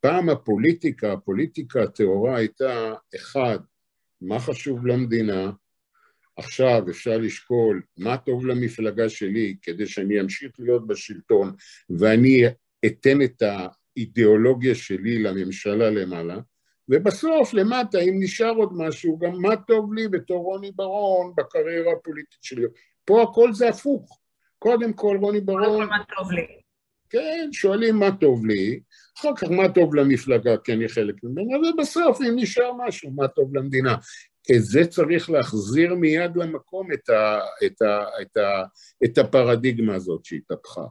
פעם 0.00 0.28
הפוליטיקה, 0.28 1.12
הפוליטיקה 1.12 1.82
הטהורה 1.82 2.36
הייתה, 2.36 2.94
אחד, 3.16 3.58
מה 4.20 4.40
חשוב 4.40 4.86
למדינה, 4.86 5.50
עכשיו 6.36 6.82
אפשר 6.90 7.18
לשקול 7.18 7.82
מה 7.98 8.16
טוב 8.16 8.46
למפלגה 8.46 9.08
שלי 9.08 9.56
כדי 9.62 9.86
שאני 9.86 10.20
אמשיך 10.20 10.50
להיות 10.58 10.86
בשלטון 10.86 11.52
ואני 11.90 12.44
אתן 12.86 13.22
את 13.22 13.42
האידיאולוגיה 13.42 14.74
שלי 14.74 15.22
לממשלה 15.22 15.90
למעלה, 15.90 16.38
ובסוף 16.88 17.54
למטה, 17.54 17.98
אם 17.98 18.14
נשאר 18.20 18.54
עוד 18.56 18.72
משהו, 18.76 19.18
גם 19.18 19.32
מה 19.42 19.56
טוב 19.56 19.94
לי 19.94 20.08
בתור 20.08 20.42
רוני 20.44 20.72
ברון 20.72 21.32
בקריירה 21.36 21.92
הפוליטית 21.92 22.42
שלי. 22.42 22.66
פה 23.04 23.22
הכל 23.22 23.52
זה 23.52 23.68
הפוך. 23.68 24.18
קודם 24.58 24.92
כל 24.92 25.16
רוני 25.20 25.40
כל 25.46 25.86
מה 25.86 26.04
טוב 26.16 26.32
לי. 26.32 26.46
כן, 27.10 27.48
שואלים 27.52 27.96
מה 27.96 28.16
טוב 28.20 28.46
לי, 28.46 28.80
אחר 29.18 29.36
כך 29.36 29.50
מה 29.50 29.68
טוב 29.68 29.94
למפלגה, 29.94 30.56
כי 30.56 30.72
אני 30.72 30.88
חלק 30.88 31.14
ממנה, 31.22 31.58
ובסוף 31.58 32.20
אם 32.20 32.32
נשאר 32.36 32.72
משהו, 32.86 33.10
מה 33.10 33.28
טוב 33.28 33.56
למדינה. 33.56 33.96
את 34.50 34.62
זה 34.62 34.86
צריך 34.86 35.30
להחזיר 35.30 35.94
מיד 35.94 36.36
למקום, 36.36 36.92
את, 36.92 37.08
ה, 37.10 37.38
את, 37.66 37.82
ה, 37.82 38.04
את, 38.22 38.36
ה, 38.36 38.62
את 39.04 39.18
הפרדיגמה 39.18 39.94
הזאת 39.94 40.24
שהתהפכה. 40.24 40.84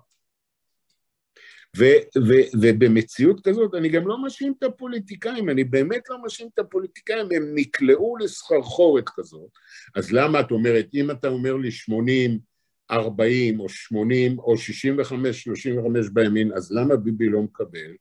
ו- 1.77 2.03
ו- 2.17 2.47
ובמציאות 2.61 3.47
כזאת 3.47 3.75
אני 3.75 3.89
גם 3.89 4.07
לא 4.07 4.21
מאשים 4.21 4.53
את 4.57 4.63
הפוליטיקאים, 4.63 5.49
אני 5.49 5.63
באמת 5.63 6.09
לא 6.09 6.21
מאשים 6.21 6.49
את 6.53 6.59
הפוליטיקאים, 6.59 7.27
הם 7.35 7.51
נקלעו 7.55 8.17
לסחרחורת 8.17 9.09
כזאת. 9.15 9.49
אז 9.95 10.11
למה 10.11 10.39
את 10.39 10.51
אומרת, 10.51 10.87
אם 10.93 11.11
אתה 11.11 11.27
אומר 11.27 11.55
לי 11.55 11.71
80, 11.71 12.39
40 12.91 13.59
או 13.59 13.69
80 13.69 14.39
או 14.39 14.57
65, 14.57 15.43
35 15.43 16.09
בימין, 16.09 16.51
אז 16.53 16.71
למה 16.71 16.95
ביבי 16.95 17.29
לא 17.29 17.41
מקבל? 17.41 17.91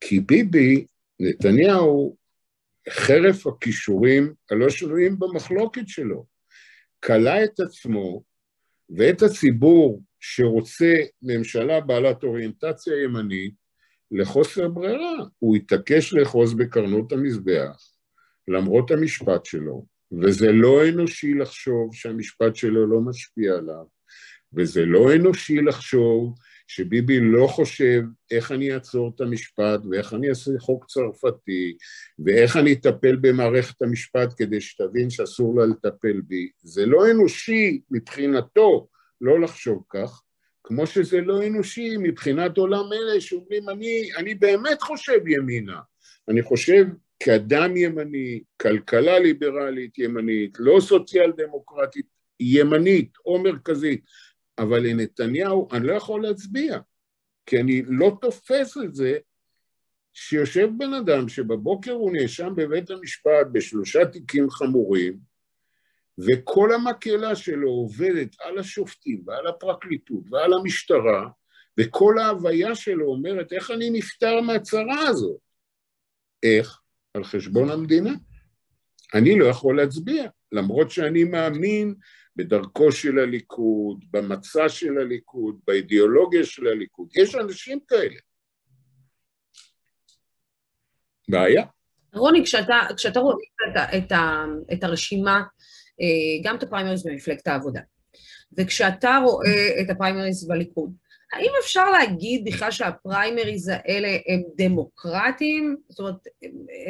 כי 0.00 0.20
ביבי, 0.20 0.86
נתניהו, 1.20 2.16
חרף 2.90 3.46
הכישורים 3.46 4.34
הלא 4.50 4.70
שנויים 4.70 5.18
במחלוקת 5.18 5.88
שלו, 5.88 6.26
כלא 7.04 7.44
את 7.44 7.60
עצמו 7.60 8.22
ואת 8.96 9.22
הציבור 9.22 10.02
שרוצה 10.20 10.94
ממשלה 11.22 11.80
בעלת 11.80 12.22
אוריינטציה 12.22 13.02
ימנית 13.02 13.54
לחוסר 14.10 14.68
ברירה. 14.68 15.16
הוא 15.38 15.56
התעקש 15.56 16.12
לאחוז 16.12 16.54
בקרנות 16.54 17.12
המזבח, 17.12 17.88
למרות 18.48 18.90
המשפט 18.90 19.44
שלו, 19.44 19.86
וזה 20.22 20.52
לא 20.52 20.88
אנושי 20.88 21.34
לחשוב 21.34 21.94
שהמשפט 21.94 22.56
שלו 22.56 22.86
לא 22.86 23.00
משפיע 23.00 23.54
עליו, 23.54 23.84
וזה 24.56 24.84
לא 24.86 25.14
אנושי 25.14 25.56
לחשוב 25.56 26.34
שביבי 26.66 27.20
לא 27.20 27.46
חושב 27.46 28.02
איך 28.30 28.52
אני 28.52 28.74
אעצור 28.74 29.12
את 29.14 29.20
המשפט 29.20 29.80
ואיך 29.90 30.14
אני 30.14 30.28
אעשה 30.28 30.50
חוק 30.58 30.86
צרפתי 30.86 31.76
ואיך 32.18 32.56
אני 32.56 32.72
אטפל 32.72 33.16
במערכת 33.16 33.82
המשפט 33.82 34.34
כדי 34.36 34.60
שתבין 34.60 35.10
שאסור 35.10 35.60
לה 35.60 35.66
לטפל 35.66 36.20
בי. 36.20 36.48
זה 36.58 36.86
לא 36.86 37.10
אנושי 37.10 37.80
מבחינתו 37.90 38.88
לא 39.20 39.40
לחשוב 39.40 39.84
כך, 39.90 40.22
כמו 40.64 40.86
שזה 40.86 41.20
לא 41.20 41.46
אנושי 41.46 41.96
מבחינת 41.96 42.56
עולם 42.56 42.92
אלה 42.92 43.20
שאומרים 43.20 43.68
אני, 43.68 44.10
אני 44.16 44.34
באמת 44.34 44.82
חושב 44.82 45.28
ימינה, 45.28 45.80
אני 46.28 46.42
חושב 46.42 46.84
כאדם 47.20 47.76
ימני, 47.76 48.42
כלכלה 48.62 49.18
ליברלית 49.18 49.98
ימנית, 49.98 50.56
לא 50.58 50.80
סוציאל 50.80 51.32
דמוקרטית 51.36 52.06
ימנית 52.40 53.12
או 53.26 53.42
מרכזית, 53.42 54.04
אבל 54.58 54.78
לנתניהו 54.78 55.68
אני 55.72 55.86
לא 55.86 55.92
יכול 55.92 56.22
להצביע, 56.22 56.78
כי 57.46 57.60
אני 57.60 57.82
לא 57.86 58.18
תופס 58.20 58.76
את 58.84 58.94
זה 58.94 59.18
שיושב 60.12 60.68
בן 60.78 60.94
אדם 60.94 61.28
שבבוקר 61.28 61.92
הוא 61.92 62.12
נאשם 62.12 62.52
בבית 62.56 62.90
המשפט 62.90 63.46
בשלושה 63.52 64.06
תיקים 64.06 64.50
חמורים, 64.50 65.18
וכל 66.18 66.74
המקהלה 66.74 67.36
שלו 67.36 67.70
עובדת 67.70 68.36
על 68.40 68.58
השופטים 68.58 69.22
ועל 69.26 69.46
הפרקליטות 69.46 70.24
ועל 70.30 70.50
המשטרה, 70.60 71.28
וכל 71.80 72.18
ההוויה 72.18 72.74
שלו 72.74 73.06
אומרת 73.06 73.52
איך 73.52 73.70
אני 73.70 73.90
נפטר 73.90 74.40
מהצרה 74.40 75.08
הזאת. 75.08 75.38
איך? 76.42 76.80
על 77.14 77.24
חשבון 77.24 77.70
המדינה. 77.70 78.12
אני 79.14 79.38
לא 79.38 79.46
יכול 79.46 79.76
להצביע, 79.76 80.24
למרות 80.52 80.90
שאני 80.90 81.24
מאמין 81.24 81.94
בדרכו 82.36 82.92
של 82.92 83.18
הליכוד, 83.18 84.04
במצע 84.10 84.68
של 84.68 84.98
הליכוד, 84.98 85.60
באידיאולוגיה 85.66 86.44
של 86.44 86.66
הליכוד. 86.66 87.08
יש 87.16 87.34
אנשים 87.34 87.78
כאלה. 87.88 88.16
בעיה. 91.28 91.64
רוני, 92.14 92.44
כשאתה, 92.44 92.74
כשאתה 92.96 93.20
רואה 93.20 93.36
את, 93.68 93.94
את, 93.96 94.12
את 94.72 94.84
הרשימה, 94.84 95.42
אה, 96.00 96.42
גם 96.44 96.56
את 96.56 96.62
הפריימריז 96.62 97.06
במפלגת 97.06 97.46
העבודה, 97.46 97.80
וכשאתה 98.58 99.18
רואה 99.24 99.80
את 99.80 99.90
הפריימריז 99.90 100.48
בליכוד, 100.48 100.92
האם 101.32 101.50
אפשר 101.60 101.90
להגיד 101.90 102.44
בכלל 102.44 102.70
שהפריימריז 102.70 103.68
האלה 103.68 104.08
הם 104.08 104.42
דמוקרטיים? 104.56 105.76
זאת 105.88 105.98
אומרת, 105.98 106.14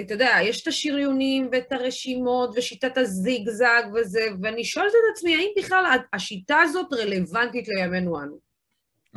אתה 0.01 0.15
יודע, 0.15 0.37
יש 0.43 0.63
את 0.63 0.67
השריונים 0.67 1.49
ואת 1.53 1.73
הרשימות 1.73 2.51
ושיטת 2.57 2.99
הזיגזג 2.99 3.83
וזה, 3.95 4.27
ואני 4.43 4.65
שואלת 4.65 4.91
את 4.91 5.17
עצמי, 5.17 5.37
האם 5.37 5.49
בכלל 5.59 5.85
השיטה 6.13 6.61
הזאת 6.61 6.93
רלוונטית 6.93 7.69
לימינו 7.69 8.23
אנו? 8.23 8.39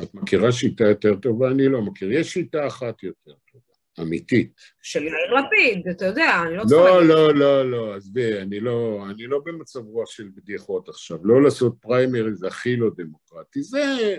את 0.02 0.14
מכירה 0.14 0.52
שיטה 0.52 0.84
יותר 0.84 1.14
טובה? 1.14 1.50
אני 1.50 1.68
לא 1.68 1.82
מכיר. 1.82 2.12
יש 2.12 2.32
שיטה 2.32 2.66
אחת 2.66 3.02
יותר 3.02 3.32
טובה, 3.52 3.74
אמיתית. 4.00 4.52
של 4.82 5.02
יאיר 5.02 5.34
לפיד, 5.34 5.88
אתה 5.88 6.06
יודע, 6.06 6.42
אני 6.46 6.56
לא 6.56 6.64
צריכה... 6.64 6.84
לא, 6.84 7.04
לא, 7.04 7.34
לא, 7.34 7.70
לא, 7.70 7.94
עזבי, 7.94 8.38
אני 8.40 8.60
לא, 8.60 9.06
אני 9.10 9.26
לא 9.26 9.40
במצב 9.44 9.80
רוח 9.80 10.10
של 10.10 10.28
בדיחות 10.36 10.88
עכשיו. 10.88 11.18
לא 11.22 11.42
לעשות 11.42 11.74
פריימריז 11.80 12.42
הכי 12.42 12.76
לא 12.76 12.90
דמוקרטי. 12.96 13.62
זה... 13.62 14.16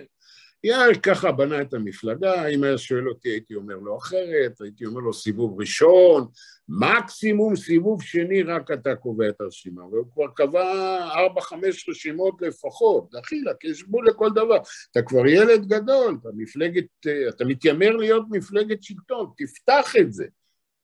יאיר 0.63 0.99
ככה 1.03 1.31
בנה 1.31 1.61
את 1.61 1.73
המפלגה, 1.73 2.47
אם 2.47 2.63
היה 2.63 2.77
שואל 2.77 3.09
אותי 3.09 3.29
הייתי 3.29 3.55
אומר 3.55 3.75
לו 3.75 3.97
אחרת, 3.97 4.61
הייתי 4.61 4.85
אומר 4.85 4.99
לו 4.99 5.13
סיבוב 5.13 5.59
ראשון, 5.59 6.27
מקסימום 6.69 7.55
סיבוב 7.55 8.01
שני 8.01 8.43
רק 8.43 8.71
אתה 8.71 8.95
קובע 8.95 9.29
את 9.29 9.41
הרשימה, 9.41 9.85
והוא 9.85 10.05
כבר 10.13 10.27
קבע 10.35 10.97
ארבע 11.11 11.41
חמש 11.41 11.89
רשימות 11.89 12.41
לפחות, 12.41 13.09
דחילק, 13.11 13.63
יש 13.63 13.83
גבול 13.83 14.07
לכל 14.07 14.29
דבר, 14.35 14.57
אתה 14.91 15.01
כבר 15.01 15.27
ילד 15.27 15.65
גדול, 15.67 16.17
אתה 16.21 16.29
מפלגת, 16.37 16.85
אתה 17.29 17.45
מתיימר 17.45 17.95
להיות 17.95 18.25
מפלגת 18.31 18.83
שלטון, 18.83 19.31
תפתח 19.37 19.93
את 19.99 20.13
זה. 20.13 20.25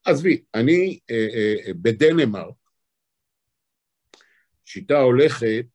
עזבי, 0.06 0.44
אני 0.54 1.00
אה, 1.12 1.28
אה, 1.34 1.74
בדנמרק, 1.74 2.56
שיטה 4.66 5.00
הולכת, 5.00 5.66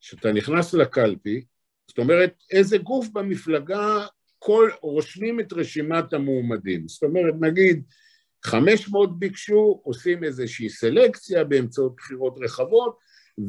שאתה 0.00 0.32
נכנס 0.32 0.74
לקלפי, 0.74 1.44
זאת 1.88 1.98
אומרת, 1.98 2.34
איזה 2.50 2.78
גוף 2.78 3.08
במפלגה 3.08 4.06
כל, 4.38 4.70
רושמים 4.80 5.40
את 5.40 5.52
רשימת 5.52 6.12
המועמדים. 6.12 6.88
זאת 6.88 7.02
אומרת, 7.02 7.34
נגיד, 7.40 7.82
500 8.44 9.18
ביקשו, 9.18 9.80
עושים 9.84 10.24
איזושהי 10.24 10.68
סלקציה 10.68 11.44
באמצעות 11.44 11.96
בחירות 11.96 12.38
רחבות, 12.40 12.98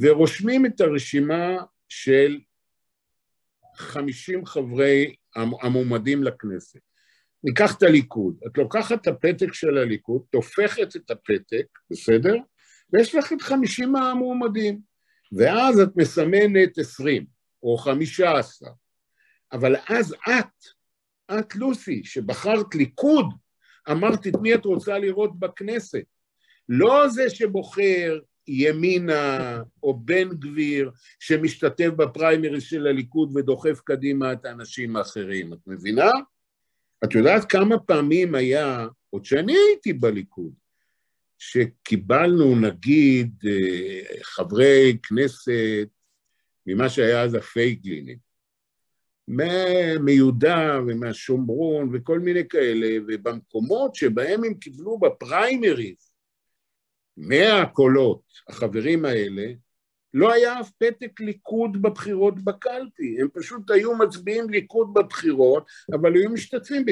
ורושמים 0.02 0.66
את 0.66 0.82
הרשימה 0.82 1.58
של 1.90 2.40
50 3.76 4.46
חברי 4.46 5.16
המועמדים 5.36 6.24
לכנסת. 6.24 6.80
ניקח 7.44 7.78
את 7.78 7.84
הליכוד, 7.84 8.40
את 8.48 8.58
לוקחת 8.58 9.02
את 9.02 9.08
הפתק 9.08 9.54
של 9.54 9.78
הליכוד, 9.78 10.22
תופכת 10.30 10.96
את 10.96 11.12
הפתק, 11.12 11.66
בסדר? 11.92 12.36
ויש 12.94 13.16
לך 13.16 13.34
את 13.34 13.42
50 13.42 13.96
המועמדים, 13.96 14.80
ואז 15.38 15.80
את 15.80 15.90
מסמנת 15.96 16.78
20. 16.78 17.35
או 17.66 17.78
חמישה 17.78 18.38
עשר. 18.38 18.70
אבל 19.52 19.76
אז 19.90 20.16
את, 20.30 20.66
את 21.40 21.56
לוסי, 21.56 22.04
שבחרת 22.04 22.76
ליכוד, 22.76 23.26
אמרת 23.92 24.28
את 24.28 24.36
מי 24.42 24.56
את 24.56 24.66
רוצה 24.66 25.00
לראות 25.00 25.40
בכנסת. 25.40 26.04
לא 26.70 27.08
זה 27.08 27.30
שבוחר 27.30 28.20
ימינה 28.48 29.62
או 29.84 30.00
בן 30.00 30.30
גביר 30.30 30.92
שמשתתף 31.20 31.90
בפריימריז 31.98 32.64
של 32.64 32.88
הליכוד 32.88 33.38
ודוחף 33.38 33.80
קדימה 33.84 34.34
את 34.34 34.46
האנשים 34.46 34.96
האחרים, 34.96 35.54
את 35.54 35.60
מבינה? 35.68 36.10
את 37.04 37.16
יודעת 37.16 37.52
כמה 37.52 37.80
פעמים 37.80 38.36
היה, 38.36 38.88
עוד 39.10 39.26
שאני 39.26 39.54
הייתי 39.68 39.94
בליכוד, 39.94 40.54
שקיבלנו, 41.38 42.56
נגיד, 42.56 43.34
אה, 43.46 44.02
חברי 44.24 44.98
כנסת 45.04 45.88
ממה 46.68 46.90
שהיה 46.90 47.22
אז 47.22 47.34
הפייגלינים, 47.34 48.18
מיהודה 50.00 50.80
ומהשומרון 50.88 51.90
וכל 51.94 52.20
מיני 52.20 52.48
כאלה, 52.48 52.88
ובמקומות 53.08 53.96
שבהם 53.96 54.44
הם 54.44 54.54
קיבלו 54.54 55.00
בפריימריז 55.00 56.12
מאה 57.18 57.66
קולות, 57.66 58.22
החברים 58.50 59.06
האלה, 59.06 59.46
לא 60.14 60.34
היה 60.34 60.60
אף 60.60 60.72
פתק 60.78 61.20
ליכוד 61.20 61.82
בבחירות 61.82 62.44
בקלפי, 62.44 63.22
הם 63.22 63.28
פשוט 63.34 63.72
היו 63.72 63.98
מצביעים 63.98 64.50
ליכוד 64.50 64.94
בבחירות, 64.94 65.68
אבל 65.94 66.14
היו 66.14 66.30
משתתפים 66.30 66.86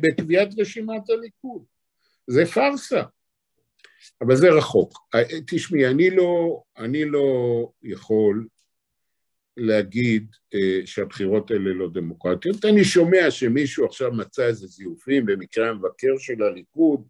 בקביעת 0.00 0.48
רשימת 0.58 1.10
הליכוד. 1.10 1.64
זה 2.26 2.46
פארסה. 2.46 3.02
אבל 4.20 4.36
זה 4.36 4.50
רחוק. 4.50 4.92
תשמעי, 5.46 5.86
אני 5.86 6.10
לא, 6.10 6.62
אני 6.78 7.04
לא 7.04 7.68
יכול 7.82 8.46
להגיד 9.56 10.26
אה, 10.54 10.80
שהבחירות 10.84 11.50
האלה 11.50 11.74
לא 11.74 11.88
דמוקרטיות. 11.92 12.64
אני 12.64 12.84
שומע 12.84 13.30
שמישהו 13.30 13.86
עכשיו 13.86 14.12
מצא 14.12 14.46
איזה 14.46 14.66
זיופים 14.66 15.26
במקרה 15.26 15.68
המבקר 15.68 16.18
של 16.18 16.42
הליכוד, 16.42 17.02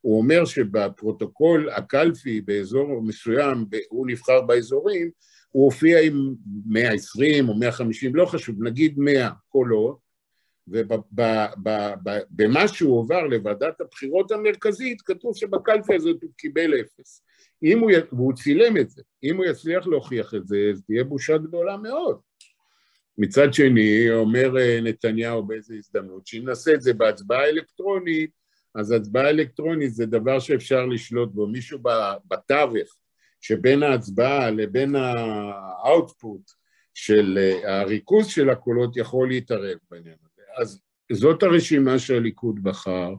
הוא 0.00 0.18
אומר 0.18 0.44
שבפרוטוקול 0.44 1.70
הקלפי 1.70 2.40
באזור 2.40 3.02
מסוים, 3.02 3.66
הוא 3.88 4.06
נבחר 4.06 4.40
באזורים, 4.40 5.10
הוא 5.50 5.64
הופיע 5.64 6.00
עם 6.00 6.34
120 6.66 7.48
או 7.48 7.58
150, 7.58 8.16
לא 8.16 8.26
חשוב, 8.26 8.62
נגיד 8.62 8.98
100 8.98 9.30
קולות, 9.48 10.06
ובמה 10.68 12.68
שהוא 12.68 12.98
עובר 12.98 13.22
לוועדת 13.22 13.80
הבחירות 13.80 14.30
המרכזית, 14.30 15.02
כתוב 15.02 15.36
שבקלפי 15.36 15.94
הזאת 15.94 16.22
הוא 16.22 16.30
קיבל 16.36 16.80
אפס. 16.80 17.22
אם 17.62 17.78
הוא, 17.78 17.90
והוא 18.12 18.32
צילם 18.32 18.76
את 18.76 18.90
זה, 18.90 19.02
אם 19.22 19.36
הוא 19.36 19.44
יצליח 19.44 19.86
להוכיח 19.86 20.34
את 20.34 20.46
זה, 20.46 20.56
אז 20.72 20.82
תהיה 20.86 21.04
בושה 21.04 21.38
גדולה 21.38 21.76
מאוד. 21.76 22.18
מצד 23.18 23.54
שני, 23.54 24.10
אומר 24.10 24.58
אה, 24.58 24.80
נתניהו 24.82 25.42
באיזו 25.42 25.74
הזדמנות, 25.74 26.26
שאם 26.26 26.44
נעשה 26.44 26.74
את 26.74 26.82
זה 26.82 26.92
בהצבעה 26.92 27.48
אלקטרונית, 27.48 28.30
אז 28.74 28.92
הצבעה 28.92 29.30
אלקטרונית 29.30 29.94
זה 29.94 30.06
דבר 30.06 30.38
שאפשר 30.38 30.86
לשלוט 30.86 31.32
בו. 31.32 31.46
מישהו 31.46 31.78
בתווך 32.28 32.96
שבין 33.40 33.82
ההצבעה 33.82 34.50
לבין 34.50 34.94
האאוטפוט 34.96 36.50
של 36.94 37.38
אה, 37.38 37.80
הריכוז 37.80 38.26
של 38.26 38.50
הקולות 38.50 38.96
יכול 38.96 39.28
להתערב 39.28 39.78
בעניין 39.90 40.16
הזה. 40.24 40.42
אז 40.56 40.80
זאת 41.12 41.42
הרשימה 41.42 41.98
שהליכוד 41.98 42.62
בחר. 42.62 43.14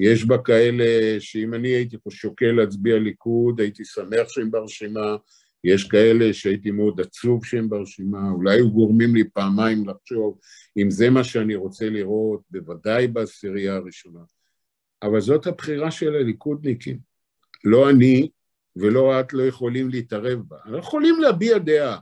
יש 0.00 0.24
בה 0.24 0.38
כאלה 0.38 0.84
שאם 1.20 1.54
אני 1.54 1.68
הייתי 1.68 1.96
פה 1.98 2.10
שוקל 2.10 2.52
להצביע 2.52 2.98
ליכוד, 2.98 3.60
הייתי 3.60 3.84
שמח 3.84 4.28
שהם 4.28 4.50
ברשימה, 4.50 5.16
יש 5.64 5.84
כאלה 5.84 6.32
שהייתי 6.32 6.70
מאוד 6.70 7.00
עצוב 7.00 7.44
שהם 7.44 7.68
ברשימה, 7.68 8.30
אולי 8.30 8.54
היו 8.54 8.70
גורמים 8.70 9.14
לי 9.14 9.24
פעמיים 9.24 9.88
לחשוב 9.88 10.38
אם 10.76 10.90
זה 10.90 11.10
מה 11.10 11.24
שאני 11.24 11.54
רוצה 11.54 11.90
לראות, 11.90 12.40
בוודאי 12.50 13.06
בעשירייה 13.06 13.76
הראשונה. 13.76 14.20
אבל 15.02 15.20
זאת 15.20 15.46
הבחירה 15.46 15.90
של 15.90 16.14
הליכודניקים. 16.14 16.98
לא 17.64 17.90
אני 17.90 18.28
ולא 18.76 19.20
את 19.20 19.32
לא 19.32 19.42
יכולים 19.42 19.88
להתערב 19.88 20.38
בה. 20.48 20.56
אנחנו 20.64 20.78
יכולים 20.78 21.20
להביע 21.20 21.58
דעה. 21.58 21.98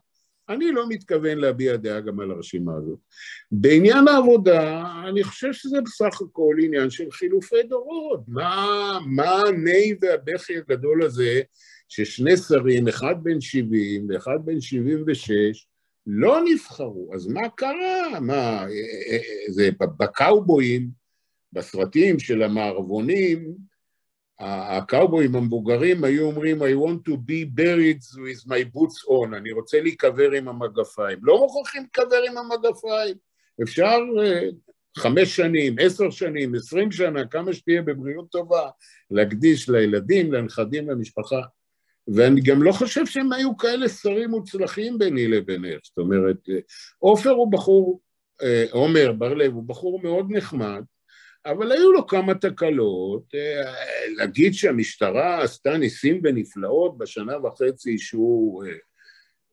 אני 0.48 0.72
לא 0.72 0.88
מתכוון 0.88 1.38
להביע 1.38 1.76
דעה 1.76 2.00
גם 2.00 2.20
על 2.20 2.30
הרשימה 2.30 2.72
הזאת. 2.76 2.98
בעניין 3.52 4.09
העבודה, 4.09 4.85
אני 5.09 5.24
חושב 5.24 5.52
שזה 5.52 5.80
בסך 5.80 6.20
הכל 6.22 6.57
עניין 6.64 6.90
של 6.90 7.11
חילופי 7.11 7.62
דורות. 7.62 8.20
מה, 8.28 8.98
מה 9.07 9.40
הני 9.48 9.94
והבכי 10.00 10.57
הגדול 10.57 11.02
הזה 11.02 11.40
ששני 11.88 12.37
שרים, 12.37 12.88
אחד 12.88 13.14
בן 13.22 13.40
70 13.40 14.07
ואחד 14.09 14.38
בן 14.44 14.61
76, 14.61 15.66
לא 16.07 16.40
נבחרו? 16.44 17.11
אז 17.14 17.26
מה 17.26 17.48
קרה? 17.48 18.20
מה, 18.20 18.35
אה, 18.35 18.66
אה, 18.66 19.16
אה, 19.16 19.52
זה 19.52 19.70
בקאובויים, 19.98 20.88
בסרטים 21.52 22.18
של 22.18 22.42
המערבונים, 22.42 23.54
הקאובויים 24.40 25.35
המבוגרים 25.35 26.05
היו 26.05 26.27
אומרים 26.27 26.62
I 26.62 26.75
want 26.87 27.09
to 27.09 27.12
be 27.12 27.59
buried 27.59 28.03
with 28.03 28.49
my 28.49 28.77
boots 28.77 29.09
on, 29.09 29.37
אני 29.37 29.53
רוצה 29.53 29.81
להיקבר 29.81 30.31
עם 30.31 30.49
המגפיים. 30.49 31.18
לא 31.23 31.38
מוכרחים 31.38 31.83
להיקבר 31.83 32.23
עם 32.31 32.38
המגפיים, 32.38 33.16
אפשר 33.62 33.99
אה, 34.23 34.49
חמש 34.99 35.37
שנים, 35.37 35.77
עשר 35.81 36.11
שנים, 36.11 36.55
עשרים 36.55 36.92
שנה, 36.92 37.27
כמה 37.27 37.53
שתהיה 37.53 37.83
בבריאות 37.83 38.31
טובה, 38.31 38.68
להקדיש 39.11 39.68
לילדים, 39.68 40.33
לנכדים, 40.33 40.90
למשפחה. 40.90 41.40
ואני 42.09 42.40
גם 42.40 42.62
לא 42.62 42.73
חושב 42.73 43.07
שהם 43.07 43.33
היו 43.33 43.57
כאלה 43.57 43.88
שרים 43.88 44.31
מוצלחים 44.31 44.99
ביני 44.99 45.29
לבינך. 45.29 45.81
זאת 45.83 45.99
אומרת, 45.99 46.37
אה, 46.49 46.59
עופר 46.99 47.31
הוא 47.31 47.53
בחור, 47.53 48.01
אה, 48.42 48.64
עומר 48.70 49.12
בר-לב 49.12 49.53
הוא 49.53 49.64
בחור 49.64 50.03
מאוד 50.03 50.27
נחמד, 50.31 50.83
אבל 51.46 51.72
היו 51.72 51.92
לו 51.92 52.07
כמה 52.07 52.35
תקלות. 52.35 53.35
אה, 53.35 54.09
להגיד 54.16 54.54
שהמשטרה 54.54 55.42
עשתה 55.42 55.76
ניסים 55.76 56.20
ונפלאות 56.24 56.98
בשנה 56.98 57.46
וחצי 57.46 57.98
שהוא, 57.98 58.64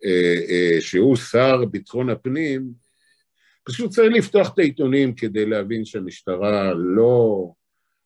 אה, 0.05 0.35
אה, 0.49 0.81
שהוא 0.81 1.15
שר 1.15 1.65
ביטחון 1.65 2.09
הפנים, 2.09 2.73
פשוט 3.63 3.91
צריך 3.91 4.13
לפתוח 4.15 4.53
את 4.53 4.59
העיתונים 4.59 5.15
כדי 5.15 5.45
להבין 5.45 5.85
שהמשטרה 5.85 6.73
לא, 6.73 7.51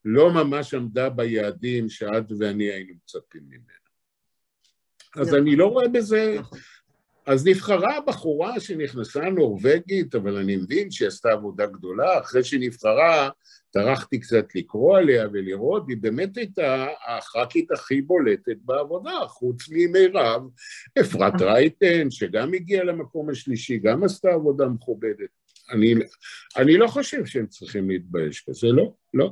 לא 0.05 0.33
ממש 0.33 0.73
עמדה 0.73 1.09
ביעדים 1.09 1.89
שאת 1.89 2.31
ואני 2.39 2.63
היינו 2.63 2.93
מצפים 3.03 3.41
ממנה. 3.47 3.61
אז 5.15 5.27
נכון. 5.27 5.39
אני 5.39 5.55
לא 5.55 5.65
רואה 5.65 5.87
בזה... 5.87 6.35
נכון. 6.39 6.59
אז 7.27 7.47
נבחרה 7.47 7.99
בחורה 8.07 8.59
שנכנסה 8.59 9.29
נורבגית, 9.29 10.15
אבל 10.15 10.37
אני 10.37 10.55
מבין 10.55 10.91
שהיא 10.91 11.07
עשתה 11.07 11.31
עבודה 11.31 11.65
גדולה. 11.65 12.19
אחרי 12.19 12.43
שנבחרה, 12.43 13.29
טרחתי 13.71 14.19
קצת 14.19 14.55
לקרוא 14.55 14.97
עליה 14.97 15.27
ולראות, 15.33 15.85
היא 15.87 15.97
באמת 16.01 16.37
הייתה 16.37 16.87
הח"כית 17.07 17.71
הכי 17.71 18.01
בולטת 18.01 18.57
בעבודה, 18.61 19.19
חוץ 19.27 19.69
ממירב, 19.69 20.41
אפרת 20.99 21.41
רייטן, 21.41 22.11
שגם 22.11 22.53
הגיעה 22.53 22.83
למקום 22.83 23.29
השלישי, 23.29 23.77
גם 23.77 24.03
עשתה 24.03 24.29
עבודה 24.29 24.65
מכובדת. 24.65 25.29
אני, 25.71 25.93
אני 26.57 26.77
לא 26.77 26.87
חושב 26.87 27.25
שהם 27.25 27.47
צריכים 27.47 27.89
להתבייש 27.89 28.49
בזה, 28.49 28.67
לא, 28.67 28.93
לא. 29.13 29.31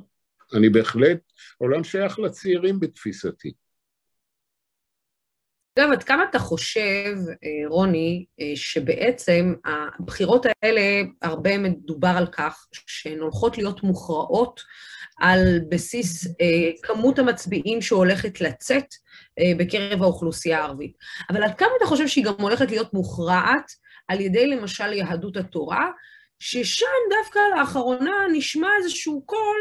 אני 0.53 0.69
בהחלט, 0.69 1.19
עולם 1.57 1.83
שייך 1.83 2.19
לצעירים 2.19 2.79
בתפיסתי. 2.79 3.53
אגב, 5.79 5.91
עד 5.91 6.03
כמה 6.03 6.23
אתה 6.29 6.39
חושב, 6.39 7.15
אה, 7.43 7.69
רוני, 7.69 8.25
אה, 8.41 8.51
שבעצם 8.55 9.53
הבחירות 9.65 10.45
האלה, 10.45 10.81
הרבה 11.21 11.57
מדובר 11.57 12.13
על 12.17 12.27
כך 12.27 12.67
שהן 12.87 13.19
הולכות 13.19 13.57
להיות 13.57 13.83
מוכרעות 13.83 14.61
על 15.19 15.59
בסיס 15.69 16.27
אה, 16.27 16.71
כמות 16.83 17.19
המצביעים 17.19 17.81
שהולכת 17.81 18.41
לצאת 18.41 18.85
בקרב 19.57 20.03
האוכלוסייה 20.03 20.59
הערבית. 20.59 20.93
אבל 21.29 21.43
עד 21.43 21.55
כמה 21.55 21.69
אתה 21.77 21.85
חושב 21.85 22.07
שהיא 22.07 22.25
גם 22.25 22.33
הולכת 22.39 22.71
להיות 22.71 22.93
מוכרעת 22.93 23.71
על 24.07 24.21
ידי 24.21 24.47
למשל 24.47 24.93
יהדות 24.93 25.37
התורה, 25.37 25.87
ששם 26.39 26.85
דווקא 27.09 27.39
לאחרונה 27.55 28.13
נשמע 28.33 28.67
איזשהו 28.79 29.23
קול 29.25 29.57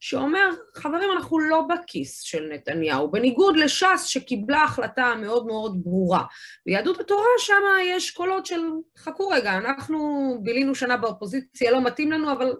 שאומר, 0.00 0.50
חברים, 0.74 1.08
אנחנו 1.16 1.38
לא 1.38 1.62
בכיס 1.62 2.20
של 2.20 2.48
נתניהו, 2.52 3.10
בניגוד 3.10 3.56
לש"ס 3.56 4.04
שקיבלה 4.04 4.64
החלטה 4.64 5.14
מאוד 5.20 5.46
מאוד 5.46 5.80
ברורה. 5.84 6.24
ביהדות 6.66 7.00
התורה 7.00 7.24
שם 7.38 7.62
יש 7.86 8.10
קולות 8.10 8.46
של, 8.46 8.60
חכו 8.98 9.28
רגע, 9.28 9.58
אנחנו 9.58 9.98
בילינו 10.42 10.74
שנה 10.74 10.96
באופוזיציה, 10.96 11.70
לא 11.70 11.84
מתאים 11.84 12.12
לנו, 12.12 12.32
אבל 12.32 12.52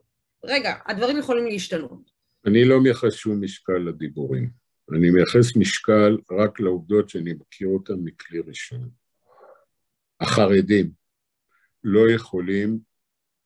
רגע, 0.45 0.75
הדברים 0.87 1.19
יכולים 1.19 1.47
להשתנות. 1.47 2.11
אני 2.47 2.65
לא 2.65 2.81
מייחס 2.81 3.13
שום 3.13 3.45
משקל 3.45 3.79
לדיבורים. 3.79 4.51
אני 4.93 5.11
מייחס 5.11 5.57
משקל 5.57 6.19
רק 6.31 6.61
לעובדות 6.61 7.09
שאני 7.09 7.33
מכיר 7.33 7.69
אותן 7.69 7.95
מכלי 8.05 8.41
ראשון. 8.47 8.91
החרדים 10.21 10.91
לא 11.85 12.11
יכולים 12.11 12.79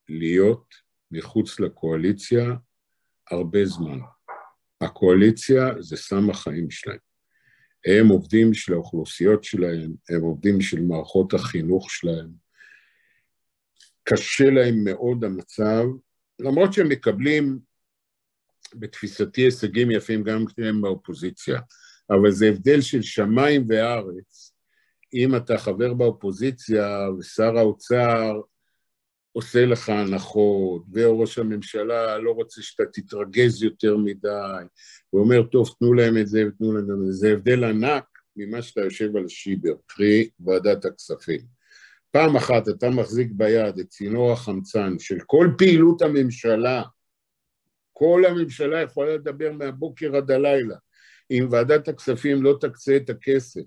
להיות 0.09 0.75
מחוץ 1.11 1.61
לקואליציה 1.61 2.45
הרבה 3.31 3.65
זמן. 3.65 3.99
הקואליציה 4.81 5.83
זה 5.83 5.97
סם 5.97 6.31
החיים 6.31 6.71
שלהם. 6.71 6.99
הם 7.87 8.09
עובדים 8.09 8.55
של 8.55 8.73
האוכלוסיות 8.73 9.45
שלהם, 9.45 9.93
הם 10.09 10.21
עובדים 10.23 10.61
של 10.61 10.81
מערכות 10.81 11.35
החינוך 11.35 11.91
שלהם. 11.91 12.29
קשה 14.05 14.51
להם 14.51 14.85
מאוד 14.85 15.25
המצב, 15.25 15.85
למרות 16.39 16.73
שהם 16.73 16.89
מקבלים 16.89 17.59
בתפיסתי 18.75 19.41
הישגים 19.41 19.91
יפים 19.91 20.23
גם 20.25 20.45
כשהם 20.47 20.83
באופוזיציה, 20.83 21.61
אבל 22.11 22.31
זה 22.31 22.49
הבדל 22.49 22.81
של 22.81 23.03
שמיים 23.03 23.67
וארץ. 23.69 24.53
אם 25.15 25.37
אתה 25.37 25.59
חבר 25.59 25.95
באופוזיציה 25.95 27.07
ושר 27.19 27.59
האוצר 27.59 28.41
עושה 29.33 29.67
לך 29.67 29.89
הנחות, 29.89 30.83
וראש 30.93 31.39
הממשלה 31.39 32.19
לא 32.19 32.31
רוצה 32.31 32.63
שאתה 32.63 32.83
תתרגז 32.93 33.63
יותר 33.63 33.97
מדי, 33.97 34.65
ואומר, 35.13 35.43
טוב, 35.43 35.69
תנו 35.79 35.93
להם 35.93 36.19
את 36.19 36.27
זה 36.27 36.45
ותנו 36.49 36.73
להם 36.73 36.91
את 36.91 37.07
זה. 37.07 37.13
זה 37.13 37.33
הבדל 37.33 37.65
ענק 37.65 38.05
ממה 38.37 38.63
שאתה 38.63 38.81
יושב 38.81 39.17
על 39.17 39.29
שיבר, 39.29 39.75
קרי 39.87 40.29
ועדת 40.41 40.85
הכספים. 40.85 41.41
פעם 42.11 42.37
אחת 42.37 42.69
אתה 42.69 42.91
מחזיק 42.91 43.29
ביד 43.33 43.79
את 43.79 43.89
צינור 43.89 44.33
החמצן 44.33 44.99
של 44.99 45.19
כל 45.27 45.49
פעילות 45.59 46.03
הממשלה, 46.03 46.83
כל 47.93 48.23
הממשלה 48.29 48.83
יכולה 48.83 49.15
לדבר 49.15 49.53
מהבוקר 49.53 50.17
עד 50.17 50.31
הלילה. 50.31 50.77
אם 51.31 51.49
ועדת 51.51 51.89
הכספים 51.89 52.43
לא 52.43 52.59
תקצה 52.61 52.97
את 52.97 53.11
הכסף 53.11 53.61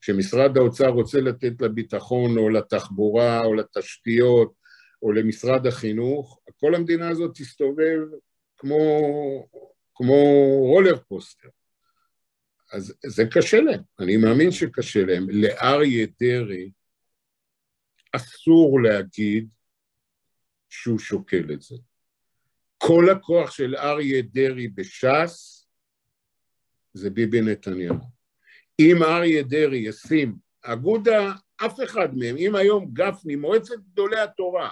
שמשרד 0.00 0.56
האוצר 0.56 0.88
רוצה 0.88 1.20
לתת 1.20 1.52
לביטחון 1.60 2.38
או 2.38 2.48
לתחבורה 2.48 3.44
או 3.44 3.54
לתשתיות 3.54 4.59
או 5.02 5.12
למשרד 5.12 5.66
החינוך, 5.66 6.40
כל 6.56 6.74
המדינה 6.74 7.08
הזאת 7.08 7.30
תסתובב 7.34 7.98
כמו, 8.56 8.78
כמו 9.94 10.14
רולר 10.60 10.98
פוסטר. 11.08 11.48
אז 12.72 12.94
זה 13.06 13.24
קשה 13.30 13.60
להם, 13.60 13.80
אני 14.00 14.16
מאמין 14.16 14.50
שקשה 14.50 15.04
להם. 15.04 15.26
לאריה 15.30 16.06
דרעי 16.20 16.70
אסור 18.12 18.80
להגיד 18.82 19.48
שהוא 20.68 20.98
שוקל 20.98 21.52
את 21.52 21.62
זה. 21.62 21.76
כל 22.78 23.10
הכוח 23.10 23.50
של 23.50 23.76
אריה 23.76 24.22
דרעי 24.22 24.68
בש"ס 24.68 25.66
זה 26.94 27.10
ביבי 27.10 27.40
נתניהו. 27.40 27.96
אם 28.80 29.02
אריה 29.02 29.42
דרעי 29.42 29.78
ישים, 29.78 30.36
אגודה, 30.62 31.32
אף 31.56 31.80
אחד 31.84 32.14
מהם, 32.14 32.36
אם 32.36 32.54
היום 32.54 32.90
גפני, 32.92 33.36
מועצת 33.36 33.74
גדולי 33.92 34.20
התורה, 34.20 34.70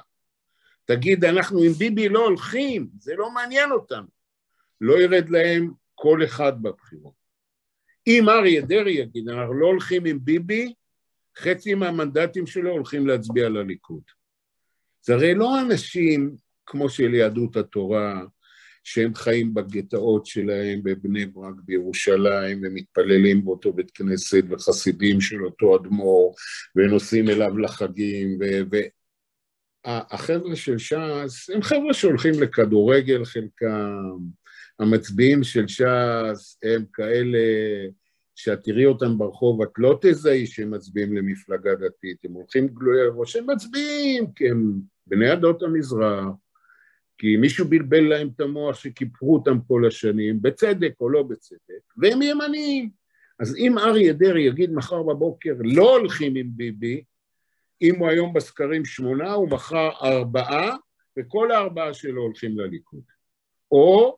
תגיד, 0.91 1.25
אנחנו 1.25 1.63
עם 1.63 1.73
ביבי 1.73 2.09
לא 2.09 2.27
הולכים, 2.27 2.89
זה 2.99 3.15
לא 3.17 3.31
מעניין 3.31 3.71
אותנו. 3.73 4.07
לא 4.81 5.01
ירד 5.01 5.29
להם 5.29 5.71
כל 5.95 6.25
אחד 6.25 6.63
בבחירות. 6.63 7.13
אם 8.07 8.29
אריה 8.29 8.63
דרעי 8.63 8.93
יגיד, 8.93 9.29
אנחנו 9.29 9.55
לא 9.55 9.67
הולכים 9.67 10.05
עם 10.05 10.19
ביבי, 10.23 10.75
חצי 11.39 11.75
מהמנדטים 11.75 12.47
שלו 12.47 12.71
הולכים 12.71 13.07
להצביע 13.07 13.49
לליכוד. 13.49 14.03
זה 15.03 15.15
הרי 15.15 15.35
לא 15.35 15.61
אנשים 15.61 16.37
כמו 16.67 16.89
של 16.89 17.15
יהדות 17.15 17.57
התורה, 17.57 18.25
שהם 18.85 19.15
חיים 19.15 19.55
בגטאות 19.55 20.27
שלהם 20.27 20.81
בבני 20.83 21.27
ברק 21.27 21.55
בירושלים 21.65 22.61
ומתפללים 22.63 23.45
באותו 23.45 23.73
בית 23.73 23.91
כנסת 23.91 24.45
וחסידים 24.51 25.21
של 25.21 25.45
אותו 25.45 25.77
אדמו"ר 25.77 26.35
ונוסעים 26.77 27.29
אליו 27.29 27.59
לחגים 27.59 28.39
והחבר'ה 29.87 30.57
של 30.57 30.79
ש"ס 30.79 31.51
הם 31.51 31.63
חבר'ה 31.63 31.95
שהולכים 31.95 32.33
לכדורגל 32.43 33.25
חלקם, 33.25 34.19
המצביעים 34.79 35.45
של 35.45 35.69
ש"ס 35.69 36.59
הם 36.63 36.85
כאלה 36.93 37.39
שאת 38.35 38.63
תראי 38.63 38.87
אותם 38.87 39.19
ברחוב, 39.19 39.63
את 39.63 39.69
לא 39.79 39.99
תזהי 40.03 40.47
שהם 40.47 40.71
מצביעים 40.71 41.17
למפלגה 41.17 41.75
דתית, 41.75 42.25
הם 42.25 42.33
הולכים 42.33 42.69
גלויי 42.69 43.09
ראש, 43.15 43.37
הם 43.37 43.51
מצביעים 43.51 44.33
כי 44.33 44.51
הם 44.51 44.73
בני 45.07 45.31
עדות 45.31 45.63
המזרח, 45.63 46.27
כי 47.19 47.37
מישהו 47.37 47.69
בלבל 47.69 48.01
להם 48.01 48.29
את 48.37 48.41
המוח 48.41 48.77
שקיפחו 48.77 49.35
אותם 49.35 49.59
כל 49.69 49.87
השנים, 49.87 50.43
בצדק 50.43 50.93
או 51.01 51.11
לא 51.11 51.23
בצדק, 51.23 51.83
והם 51.97 52.23
ימניים. 52.23 52.91
אז 53.41 53.57
אם 53.57 53.79
אריה 53.79 54.13
דרעי 54.13 54.43
יגיד 54.43 54.73
מחר 54.73 55.03
בבוקר 55.03 55.55
לא 55.61 55.97
הולכים 55.97 56.35
עם 56.37 56.51
ביבי, 56.51 57.03
אם 57.83 57.99
הוא 57.99 58.09
היום 58.09 58.33
בסקרים 58.33 58.85
שמונה, 58.85 59.33
הוא 59.33 59.51
מחר 59.51 59.91
ארבעה, 60.03 60.77
וכל 61.19 61.51
הארבעה 61.51 61.95
שלו 61.95 62.23
הולכים 62.23 62.59
לליכוד. 62.59 63.03
או, 63.73 64.17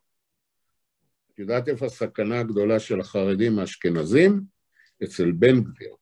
את 1.33 1.39
יודעת 1.39 1.67
איפה 1.67 1.85
הסכנה 1.85 2.39
הגדולה 2.39 2.79
של 2.79 2.99
החרדים 2.99 3.59
האשכנזים? 3.59 4.41
אצל 5.03 5.31
בן 5.31 5.63
גביר. 5.63 5.95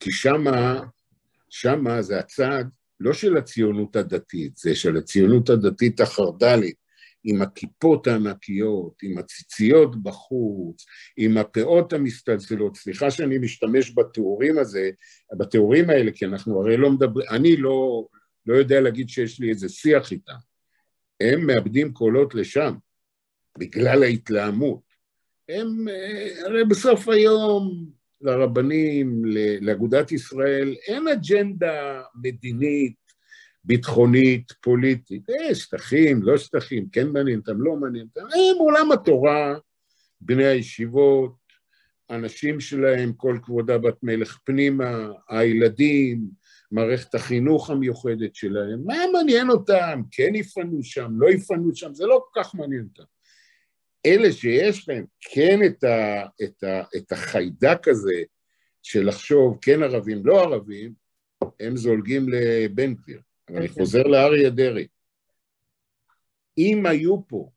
כי 0.00 0.12
שמה, 0.12 0.80
שמה 1.50 2.02
זה 2.02 2.18
הצד 2.18 2.64
לא 3.00 3.12
של 3.12 3.36
הציונות 3.36 3.96
הדתית, 3.96 4.56
זה 4.56 4.76
של 4.76 4.96
הציונות 4.96 5.50
הדתית 5.50 6.00
החרד"לית, 6.00 6.83
עם 7.24 7.42
הכיפות 7.42 8.06
הענקיות, 8.06 8.94
עם 9.02 9.18
הציציות 9.18 10.02
בחוץ, 10.02 10.84
עם 11.16 11.38
הפאות 11.38 11.92
המסתלצלות. 11.92 12.76
סליחה 12.76 13.10
שאני 13.10 13.38
משתמש 13.38 13.94
בתיאורים 13.96 14.58
הזה, 14.58 14.90
בתיאורים 15.38 15.90
האלה, 15.90 16.10
כי 16.14 16.24
אנחנו 16.24 16.60
הרי 16.60 16.76
לא 16.76 16.90
מדברים, 16.90 17.26
אני 17.30 17.56
לא, 17.56 18.06
לא 18.46 18.54
יודע 18.54 18.80
להגיד 18.80 19.08
שיש 19.08 19.40
לי 19.40 19.50
איזה 19.50 19.68
שיח 19.68 20.12
איתם. 20.12 20.32
הם 21.20 21.46
מאבדים 21.46 21.92
קולות 21.92 22.34
לשם, 22.34 22.74
בגלל 23.58 24.02
ההתלהמות. 24.02 24.82
הם, 25.48 25.88
אה, 25.88 26.46
הרי 26.46 26.64
בסוף 26.64 27.08
היום 27.08 27.86
לרבנים, 28.20 29.22
לאגודת 29.60 30.12
ישראל, 30.12 30.74
אין 30.88 31.08
אג'נדה 31.08 32.02
מדינית, 32.22 33.03
ביטחונית, 33.64 34.52
פוליטית. 34.60 35.30
אה, 35.30 35.54
שטחים, 35.54 36.22
לא 36.22 36.38
שטחים, 36.38 36.88
כן 36.92 37.08
מעניין 37.08 37.38
אותם, 37.38 37.62
לא 37.62 37.76
מעניין 37.76 38.06
אותם. 38.06 38.26
הם 38.26 38.58
עולם 38.58 38.92
התורה, 38.92 39.54
בני 40.20 40.46
הישיבות, 40.46 41.44
הנשים 42.10 42.60
שלהם, 42.60 43.12
כל 43.12 43.38
כבודה 43.42 43.78
בת 43.78 44.02
מלך 44.02 44.38
פנימה, 44.44 45.08
הילדים, 45.28 46.28
מערכת 46.70 47.14
החינוך 47.14 47.70
המיוחדת 47.70 48.34
שלהם, 48.34 48.80
מה 48.84 48.94
מעניין 49.12 49.50
אותם? 49.50 50.02
כן 50.10 50.34
יפנו 50.34 50.82
שם, 50.82 51.12
לא 51.18 51.30
יפנו 51.30 51.74
שם, 51.74 51.94
זה 51.94 52.06
לא 52.06 52.24
כל 52.24 52.42
כך 52.42 52.54
מעניין 52.54 52.86
אותם. 52.90 53.04
אלה 54.06 54.32
שיש 54.32 54.88
להם 54.88 55.04
כן 55.20 55.60
את, 55.66 55.84
ה, 55.84 56.26
את, 56.44 56.64
ה, 56.64 56.82
את 56.96 57.12
החיידק 57.12 57.88
הזה 57.88 58.22
של 58.82 59.08
לחשוב 59.08 59.58
כן 59.62 59.82
ערבים, 59.82 60.26
לא 60.26 60.42
ערבים, 60.42 60.92
הם 61.60 61.76
זולגים 61.76 62.26
לבן 62.28 62.94
גביר. 62.94 63.20
אבל 63.48 63.58
אני 63.58 63.68
חוזר 63.68 64.02
לאריה 64.02 64.50
דרעי. 64.50 64.86
אם 66.58 66.86
היו 66.86 67.28
פה 67.28 67.50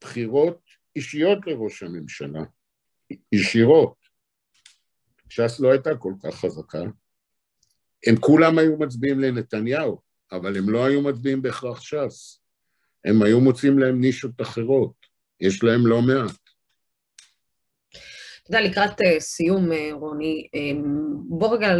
בחירות 0.00 0.60
אישיות 0.96 1.38
לראש 1.46 1.82
הממשלה, 1.82 2.42
ישירות, 3.32 3.94
ש"ס 5.28 5.60
לא 5.60 5.70
הייתה 5.70 5.90
כל 5.96 6.12
כך 6.22 6.34
חזקה, 6.34 6.82
הם 8.06 8.16
כולם 8.20 8.58
היו 8.58 8.78
מצביעים 8.78 9.20
לנתניהו, 9.20 10.00
אבל 10.32 10.56
הם 10.56 10.70
לא 10.70 10.84
היו 10.84 11.02
מצביעים 11.02 11.42
בהכרח 11.42 11.80
ש"ס. 11.80 12.40
הם 13.04 13.22
היו 13.22 13.40
מוצאים 13.40 13.78
להם 13.78 14.00
נישות 14.00 14.40
אחרות. 14.40 14.94
יש 15.40 15.62
להם 15.62 15.86
לא 15.86 16.02
מעט. 16.02 16.43
אתה 18.48 18.56
יודע, 18.56 18.68
לקראת 18.68 19.00
uh, 19.00 19.20
סיום, 19.20 19.72
uh, 19.72 19.74
רוני, 19.92 20.46
um, 20.56 20.86
בוא 21.28 21.54
רגע 21.54 21.74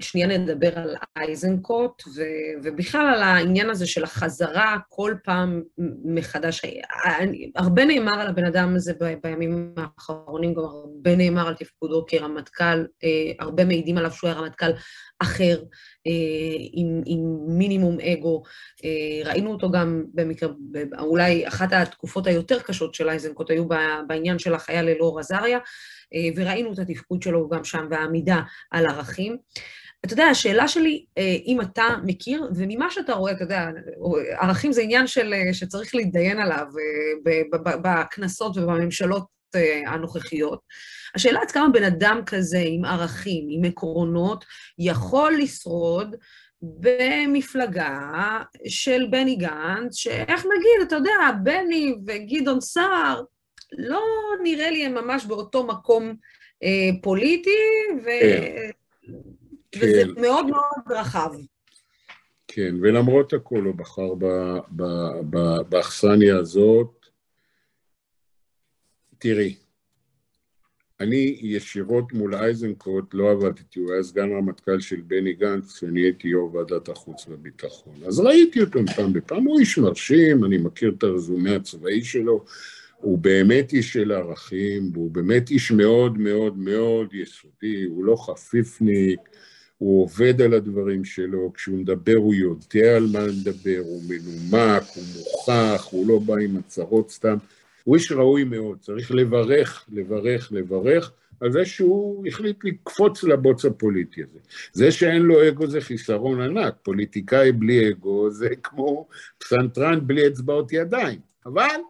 שנייה 0.00 0.26
נדבר 0.26 0.78
על 0.78 0.96
אייזנקוט, 1.16 2.02
ו, 2.16 2.22
ובכלל 2.62 3.14
על 3.14 3.22
העניין 3.22 3.70
הזה 3.70 3.86
של 3.86 4.04
החזרה 4.04 4.76
כל 4.88 5.14
פעם 5.24 5.62
מחדש. 6.04 6.62
הרבה 7.56 7.84
נאמר 7.84 8.20
על 8.20 8.26
הבן 8.26 8.44
אדם 8.44 8.74
הזה 8.76 8.92
ב, 9.00 9.14
בימים 9.22 9.74
האחרונים, 9.76 10.54
גם 10.54 10.62
הרבה 10.62 11.16
נאמר 11.16 11.48
על 11.48 11.54
תפקודו 11.54 12.04
כרמטכ"ל, 12.08 12.84
הרבה 13.38 13.64
מעידים 13.64 13.98
עליו 13.98 14.10
שהוא 14.10 14.30
היה 14.30 14.38
רמטכ"ל 14.38 14.72
אחר, 15.22 15.56
אה, 15.58 15.66
עם, 16.72 17.02
עם 17.06 17.20
מינימום 17.58 17.96
אגו. 18.00 18.42
אה, 18.84 19.30
ראינו 19.30 19.52
אותו 19.52 19.70
גם 19.70 20.04
במקרה, 20.14 20.48
אולי 20.98 21.48
אחת 21.48 21.72
התקופות 21.72 22.26
היותר 22.26 22.60
קשות 22.60 22.94
של 22.94 23.08
אייזנקוט 23.08 23.50
היו 23.50 23.64
בעניין 24.06 24.38
של 24.38 24.54
החייל 24.54 24.88
אלאור 24.88 25.20
עזריה, 25.20 25.58
אה, 26.14 26.28
וראינו 26.36 26.72
את 26.72 26.78
התפקוד 26.78 27.22
שלו 27.22 27.48
גם 27.48 27.64
שם 27.64 27.86
והעמידה 27.90 28.40
על 28.70 28.86
ערכים. 28.86 29.36
אתה 30.04 30.12
יודע, 30.12 30.24
השאלה 30.24 30.68
שלי, 30.68 31.04
אם 31.46 31.60
אתה 31.60 31.84
מכיר, 32.04 32.50
וממה 32.56 32.90
שאתה 32.90 33.12
רואה, 33.12 33.32
אתה 33.32 33.42
יודע, 33.42 33.68
ערכים 34.40 34.72
זה 34.72 34.82
עניין 34.82 35.06
של, 35.06 35.34
שצריך 35.52 35.94
להתדיין 35.94 36.38
עליו 36.38 36.66
בכנסות 37.82 38.56
ובממשלות 38.56 39.41
הנוכחיות. 39.86 40.60
השאלה 41.14 41.40
עד 41.42 41.50
כמה 41.50 41.68
בן 41.68 41.84
אדם 41.84 42.20
כזה 42.26 42.62
עם 42.66 42.84
ערכים, 42.84 43.46
עם 43.50 43.64
עקרונות, 43.64 44.44
יכול 44.78 45.32
לשרוד 45.38 46.16
במפלגה 46.62 48.40
של 48.68 49.06
בני 49.10 49.36
גנץ, 49.36 49.94
שאיך 49.94 50.40
נגיד, 50.46 50.86
אתה 50.88 50.96
יודע, 50.96 51.12
בני 51.42 51.94
וגדעון 52.06 52.60
סער, 52.60 53.22
לא 53.78 54.02
נראה 54.42 54.70
לי 54.70 54.86
הם 54.86 54.94
ממש 54.94 55.24
באותו 55.24 55.66
מקום 55.66 56.14
אה, 56.62 56.90
פוליטי, 57.02 57.50
ו... 58.04 58.08
כן. 59.72 59.80
וזה 59.80 60.02
כן. 60.14 60.20
מאוד 60.20 60.46
מאוד 60.46 60.98
רחב. 60.98 61.30
כן, 62.48 62.74
ולמרות 62.82 63.32
הכל 63.32 63.64
הוא 63.64 63.74
בחר 63.74 64.14
באכסניה 65.68 66.38
הזאת. 66.38 67.01
תראי, 69.22 69.54
אני 71.00 71.38
ישירות 71.40 72.12
מול 72.12 72.34
איזנקוט 72.34 73.14
לא 73.14 73.30
עבדתי, 73.30 73.80
הוא 73.80 73.92
היה 73.92 74.02
סגן 74.02 74.32
רמטכ"ל 74.32 74.80
של 74.80 75.00
בני 75.06 75.32
גנץ, 75.32 75.72
כשאני 75.72 76.00
הייתי 76.00 76.28
יו"ר 76.28 76.54
ועדת 76.54 76.88
החוץ 76.88 77.28
והביטחון. 77.28 77.94
אז 78.06 78.20
ראיתי 78.20 78.60
אותו 78.60 78.80
פעם 78.96 79.12
בפעם, 79.12 79.44
הוא 79.44 79.60
איש 79.60 79.78
מרשים, 79.78 80.44
אני 80.44 80.58
מכיר 80.58 80.94
את 80.98 81.02
הרזומה 81.02 81.56
הצבאי 81.56 82.04
שלו, 82.04 82.44
הוא 82.96 83.18
באמת 83.18 83.72
איש 83.72 83.92
של 83.92 84.12
ערכים, 84.12 84.90
והוא 84.92 85.10
באמת 85.10 85.50
איש 85.50 85.70
מאוד 85.70 86.18
מאוד 86.18 86.58
מאוד 86.58 87.14
יסודי, 87.14 87.84
הוא 87.84 88.04
לא 88.04 88.16
חפיפניק, 88.16 89.20
הוא 89.78 90.02
עובד 90.02 90.40
על 90.40 90.54
הדברים 90.54 91.04
שלו, 91.04 91.52
כשהוא 91.54 91.78
מדבר 91.78 92.16
הוא 92.16 92.34
יודע 92.34 92.96
על 92.96 93.06
מה 93.12 93.26
לדבר, 93.26 93.80
הוא 93.84 94.02
מנומק, 94.08 94.82
הוא 94.94 95.04
מוכח, 95.16 95.88
הוא 95.90 96.08
לא 96.08 96.18
בא 96.18 96.34
עם 96.36 96.56
הצהרות 96.56 97.10
סתם. 97.10 97.36
הוא 97.84 97.96
איש 97.96 98.12
ראוי 98.12 98.44
מאוד, 98.44 98.78
צריך 98.80 99.10
לברך, 99.10 99.84
לברך, 99.92 100.52
לברך 100.52 101.12
על 101.40 101.52
זה 101.52 101.64
שהוא 101.64 102.26
החליט 102.26 102.64
לקפוץ 102.64 103.24
לבוץ 103.24 103.64
הפוליטי 103.64 104.22
הזה. 104.22 104.38
זה 104.72 104.92
שאין 104.92 105.22
לו 105.22 105.48
אגו 105.48 105.66
זה 105.66 105.80
חיסרון 105.80 106.40
ענק, 106.40 106.74
פוליטיקאי 106.82 107.52
בלי 107.52 107.90
אגו 107.90 108.30
זה 108.30 108.48
כמו 108.62 109.08
פסנתרן 109.38 110.06
בלי 110.06 110.26
אצבעות 110.26 110.72
ידיים, 110.72 111.20
אבל 111.46 111.80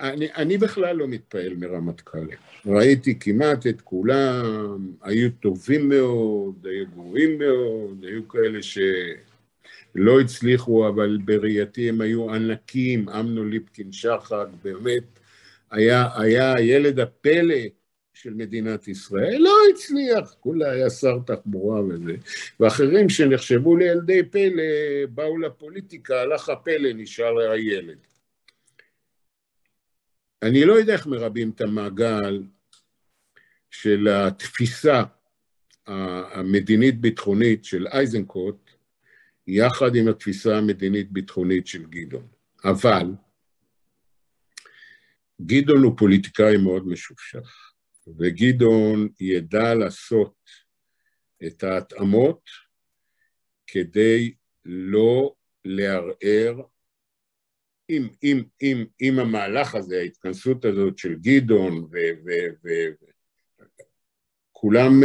אני, 0.00 0.28
אני 0.36 0.58
בכלל 0.58 0.96
לא 0.96 1.08
מתפעל 1.08 1.54
מרמטכ"לים. 1.54 2.38
ראיתי 2.66 3.18
כמעט 3.18 3.66
את 3.66 3.80
כולם, 3.80 4.92
היו 5.02 5.30
טובים 5.30 5.88
מאוד, 5.88 6.66
היו 6.66 6.86
גרועים 6.94 7.38
מאוד, 7.38 8.04
היו 8.04 8.28
כאלה 8.28 8.62
ש... 8.62 8.78
לא 9.94 10.20
הצליחו, 10.20 10.88
אבל 10.88 11.18
בראייתי 11.24 11.88
הם 11.88 12.00
היו 12.00 12.34
ענקים, 12.34 13.08
אמנון 13.08 13.50
ליפקין 13.50 13.92
שחק, 13.92 14.46
באמת 14.62 15.18
היה, 15.70 16.08
היה 16.20 16.54
ילד 16.60 17.00
הפלא 17.00 17.54
של 18.14 18.34
מדינת 18.34 18.88
ישראל, 18.88 19.36
לא 19.38 19.56
הצליח, 19.74 20.34
כולה 20.40 20.70
היה 20.70 20.90
שר 20.90 21.18
תחבורה 21.26 21.84
וזה, 21.84 22.16
ואחרים 22.60 23.08
שנחשבו 23.08 23.76
לילדי 23.76 24.22
פלא 24.22 24.62
באו 25.10 25.38
לפוליטיקה, 25.38 26.20
הלך 26.20 26.48
הפלא, 26.48 26.92
נשאר 26.94 27.50
הילד. 27.50 27.98
אני 30.42 30.64
לא 30.64 30.72
יודע 30.72 30.92
איך 30.92 31.06
מרבים 31.06 31.50
את 31.50 31.60
המעגל 31.60 32.42
של 33.70 34.08
התפיסה 34.08 35.02
המדינית-ביטחונית 35.86 37.64
של 37.64 37.86
איזנקוט, 37.86 38.61
יחד 39.46 39.96
עם 39.96 40.08
התפיסה 40.08 40.58
המדינית-ביטחונית 40.58 41.66
של 41.66 41.86
גדעון. 41.86 42.28
אבל 42.64 43.06
גדעון 45.40 45.82
הוא 45.82 45.98
פוליטיקאי 45.98 46.56
מאוד 46.56 46.86
משופשף, 46.86 47.72
וגדעון 48.18 49.08
ידע 49.20 49.74
לעשות 49.74 50.34
את 51.46 51.62
ההתאמות 51.62 52.40
כדי 53.66 54.34
לא 54.64 55.34
לערער 55.64 56.62
עם, 57.88 58.08
עם, 58.22 58.42
עם, 58.60 58.84
עם 59.00 59.18
המהלך 59.18 59.74
הזה, 59.74 59.98
ההתכנסות 59.98 60.64
הזאת 60.64 60.98
של 60.98 61.14
גדעון 61.14 61.74
ו... 61.74 61.96
ו, 62.24 62.30
ו 62.64 62.68
כולם, 64.52 65.02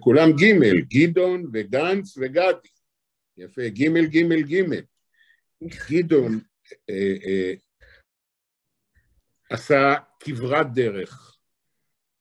כולם 0.00 0.30
ג', 0.32 0.54
גדעון 0.88 1.50
וגנץ 1.52 2.18
וגדי. 2.18 2.75
יפה, 3.36 3.68
ג' 3.68 3.84
ג' 4.10 4.52
ג'. 4.52 4.80
גדעון 5.90 6.40
אה, 6.90 7.14
אה, 7.26 7.54
עשה 9.50 9.94
כברת 10.20 10.72
דרך 10.74 11.36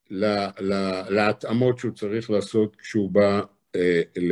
לה, 0.10 0.52
לה, 0.60 1.10
להתאמות 1.10 1.80
שהוא 1.80 1.92
צריך 1.92 2.30
לעשות 2.30 2.76
כשהוא 2.76 3.12
בא 3.12 3.42
אה, 3.76 4.02
ל, 4.18 4.32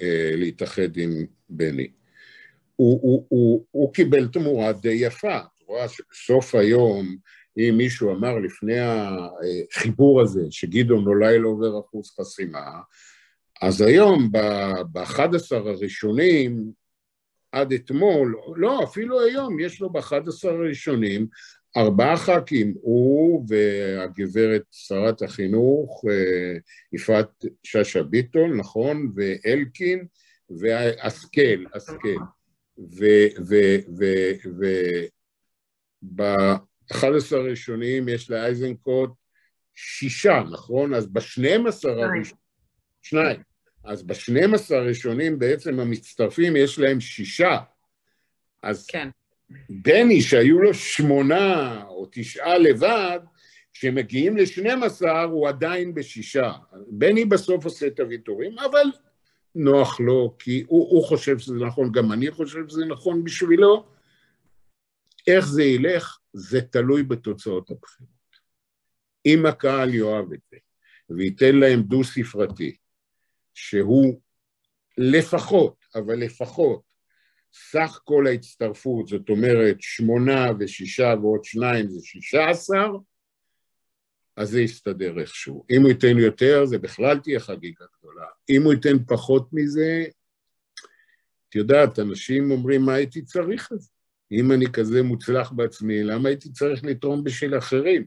אה, 0.00 0.30
להתאחד 0.36 0.96
עם 0.96 1.26
בני. 1.48 1.88
הוא, 2.76 3.00
הוא, 3.02 3.26
הוא, 3.28 3.64
הוא 3.70 3.94
קיבל 3.94 4.28
תמורה 4.28 4.72
די 4.72 4.92
יפה, 4.92 5.38
את 5.38 5.62
רואה 5.66 5.88
שבסוף 5.88 6.54
היום, 6.54 7.16
אם 7.58 7.74
מישהו 7.76 8.12
אמר 8.12 8.38
לפני 8.38 8.78
החיבור 8.78 10.22
הזה, 10.22 10.40
שגדעון 10.50 11.06
אולי 11.06 11.38
לא 11.38 11.48
עובר 11.48 11.80
אחוז 11.80 12.14
חסימה, 12.20 12.80
אז 13.62 13.80
היום, 13.80 14.32
ב-11 14.92 15.54
הראשונים, 15.54 16.72
עד 17.52 17.72
אתמול, 17.72 18.36
לא, 18.56 18.84
אפילו 18.84 19.20
היום, 19.20 19.60
יש 19.60 19.80
לו 19.80 19.90
ב-11 19.90 20.48
הראשונים 20.48 21.26
ארבעה 21.76 22.16
ח"כים, 22.16 22.74
הוא 22.80 23.46
והגברת 23.48 24.62
שרת 24.70 25.22
החינוך, 25.22 26.04
אה, 26.10 26.58
יפעת 26.92 27.44
שאשא 27.62 28.02
ביטון, 28.02 28.56
נכון, 28.56 29.12
ואלקין, 29.16 30.06
והשכל, 30.50 31.64
השכל. 31.74 32.16
וב-11 36.16 37.34
הראשונים 37.36 38.08
יש 38.08 38.30
לאייזנקוט 38.30 39.10
שישה, 39.74 40.42
נכון? 40.52 40.94
אז 40.94 41.06
ב-12 41.06 41.88
הראשונים... 41.88 42.43
שניים. 43.04 43.40
אז 43.84 44.02
בשנים 44.02 44.54
עשר 44.54 44.74
הראשונים 44.74 45.38
בעצם 45.38 45.80
המצטרפים 45.80 46.56
יש 46.56 46.78
להם 46.78 47.00
שישה. 47.00 47.58
אז 48.62 48.86
כן. 48.86 49.08
בני, 49.70 50.22
שהיו 50.22 50.58
לו 50.58 50.74
שמונה 50.74 51.82
או 51.84 52.08
תשעה 52.12 52.58
לבד, 52.58 53.20
כשמגיעים 53.72 54.36
לשנים 54.36 54.82
עשר 54.82 55.22
הוא 55.22 55.48
עדיין 55.48 55.94
בשישה. 55.94 56.52
בני 56.88 57.24
בסוף 57.24 57.64
עושה 57.64 57.86
את 57.86 58.00
הוויתורים, 58.00 58.58
אבל 58.58 58.86
נוח 59.54 60.00
לו, 60.00 60.36
כי 60.38 60.64
הוא, 60.66 60.90
הוא 60.90 61.04
חושב 61.04 61.38
שזה 61.38 61.54
נכון, 61.54 61.92
גם 61.92 62.12
אני 62.12 62.30
חושב 62.30 62.68
שזה 62.68 62.84
נכון 62.84 63.24
בשבילו. 63.24 63.86
איך 65.26 65.46
זה 65.46 65.62
ילך, 65.62 66.18
זה 66.32 66.60
תלוי 66.60 67.02
בתוצאות 67.02 67.70
הבחירות. 67.70 68.14
אם 69.26 69.46
הקהל 69.46 69.94
יאהב 69.94 70.32
את 70.32 70.40
זה, 70.50 70.56
וייתן 71.10 71.56
להם 71.56 71.82
דו-ספרתי, 71.82 72.76
שהוא 73.54 74.20
לפחות, 74.98 75.84
אבל 75.94 76.14
לפחות, 76.14 76.82
סך 77.54 78.00
כל 78.04 78.26
ההצטרפות, 78.26 79.08
זאת 79.08 79.28
אומרת 79.28 79.76
שמונה 79.80 80.46
ושישה 80.58 81.14
ועוד 81.22 81.44
שניים 81.44 81.88
זה 81.88 82.00
שישה 82.02 82.48
עשר, 82.50 82.86
אז 84.36 84.50
זה 84.50 84.60
יסתדר 84.60 85.20
איכשהו. 85.20 85.64
אם 85.70 85.82
הוא 85.82 85.88
ייתן 85.88 86.18
יותר, 86.18 86.64
זה 86.66 86.78
בכלל 86.78 87.18
תהיה 87.18 87.40
חגיגה 87.40 87.84
גדולה. 87.98 88.26
אם 88.50 88.62
הוא 88.62 88.72
ייתן 88.72 89.04
פחות 89.06 89.48
מזה, 89.52 90.04
את 91.48 91.54
יודעת, 91.54 91.98
אנשים 91.98 92.50
אומרים, 92.50 92.82
מה 92.82 92.94
הייתי 92.94 93.22
צריך 93.22 93.72
את 93.72 93.80
זה? 93.80 93.90
אם 94.32 94.52
אני 94.52 94.66
כזה 94.72 95.02
מוצלח 95.02 95.52
בעצמי, 95.52 96.02
למה 96.02 96.28
הייתי 96.28 96.52
צריך 96.52 96.84
לתרום 96.84 97.24
בשביל 97.24 97.58
אחרים? 97.58 98.04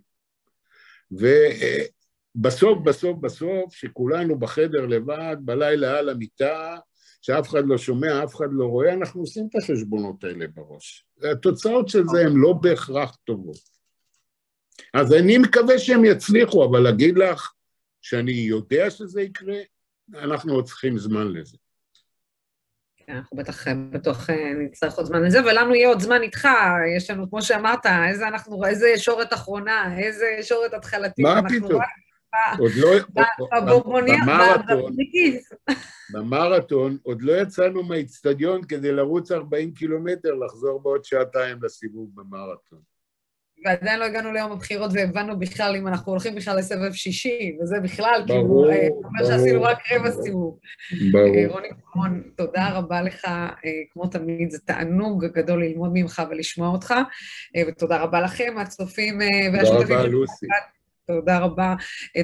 ו... 1.19 1.25
בסוף, 2.41 2.79
בסוף, 2.83 3.17
בסוף, 3.21 3.73
שכולנו 3.73 4.39
בחדר 4.39 4.85
לבד, 4.85 5.37
בלילה 5.39 5.99
על 5.99 6.09
המיטה, 6.09 6.77
שאף 7.21 7.49
אחד 7.49 7.63
לא 7.65 7.77
שומע, 7.77 8.23
אף 8.23 8.35
אחד 8.35 8.45
לא 8.51 8.65
רואה, 8.65 8.93
אנחנו 8.93 9.21
עושים 9.21 9.47
את 9.49 9.63
החשבונות 9.63 10.23
האלה 10.23 10.45
בראש. 10.53 11.05
התוצאות 11.31 11.89
של 11.89 12.03
זה 12.05 12.19
הן 12.21 12.33
לא 12.35 12.53
בהכרח 12.53 13.17
טובות. 13.23 13.77
אז 14.93 15.13
אני 15.13 15.37
מקווה 15.37 15.79
שהם 15.79 16.05
יצליחו, 16.05 16.65
אבל 16.65 16.79
להגיד 16.79 17.17
לך 17.17 17.51
שאני 18.01 18.31
יודע 18.31 18.89
שזה 18.89 19.21
יקרה, 19.21 19.57
אנחנו 20.13 20.53
עוד 20.53 20.65
צריכים 20.65 20.97
זמן 20.97 21.27
לזה. 21.27 21.57
כן, 22.97 23.13
אנחנו 23.13 23.37
בטח, 23.37 23.67
בטוח 23.91 24.29
אה, 24.29 24.53
נצטרך 24.53 24.93
עוד 24.93 25.05
זמן 25.05 25.23
לזה, 25.23 25.39
ולנו 25.45 25.75
יהיה 25.75 25.87
עוד 25.87 25.99
זמן 25.99 26.21
איתך, 26.21 26.47
יש 26.97 27.09
לנו, 27.09 27.29
כמו 27.29 27.41
שאמרת, 27.41 27.85
איזה 28.09 28.27
אנחנו, 28.27 28.65
איזה 28.65 28.87
ישורת 28.89 29.33
אחרונה, 29.33 29.99
איזה 29.99 30.25
ישורת 30.39 30.73
התחלתית. 30.73 31.25
מה 31.25 31.41
פתאום? 31.49 31.81
עוד 32.59 32.71
לא... 32.75 32.89
במרתון, 34.25 34.95
במרתון 36.13 36.97
עוד 37.03 37.21
לא 37.21 37.41
יצאנו 37.41 37.83
מהאיצטדיון 37.83 38.63
כדי 38.63 38.91
לרוץ 38.91 39.31
40 39.31 39.73
קילומטר, 39.73 40.33
לחזור 40.33 40.79
בעוד 40.79 41.05
שעתיים 41.05 41.57
לסיבוב 41.63 42.09
במרתון. 42.15 42.79
ועדיין 43.65 43.99
לא 43.99 44.05
הגענו 44.05 44.31
ליום 44.31 44.51
הבחירות 44.51 44.91
והבנו 44.93 45.39
בכלל 45.39 45.75
אם 45.75 45.87
אנחנו 45.87 46.11
הולכים 46.11 46.35
בכלל 46.35 46.57
לסבב 46.57 46.93
שישי, 46.93 47.57
וזה 47.61 47.79
בכלל, 47.79 48.23
כאילו, 48.27 48.47
ברור, 48.47 48.71
כאילו, 48.71 48.95
אומר 48.95 49.25
שעשינו 49.27 49.63
רק 49.63 49.77
רבע 49.91 50.11
סיבוב. 50.11 50.59
ברור. 51.11 51.35
אה, 51.35 51.45
רוני 51.47 51.67
קרון, 51.91 52.23
תודה 52.35 52.69
רבה 52.69 53.01
לך, 53.01 53.25
אה, 53.25 53.51
כמו 53.93 54.07
תמיד, 54.07 54.51
זה 54.51 54.59
תענוג 54.59 55.25
גדול 55.25 55.63
ללמוד 55.63 55.91
ממך 55.93 56.21
ולשמוע 56.29 56.67
אותך, 56.67 56.93
ותודה 57.67 57.97
רבה 58.01 58.21
לכם, 58.21 58.55
הצופים 58.57 59.19
והשותפים. 59.53 59.81
תודה 59.81 59.99
רבה, 59.99 60.07
לוסי. 60.07 60.45
תודה 61.07 61.37
רבה. 61.37 61.75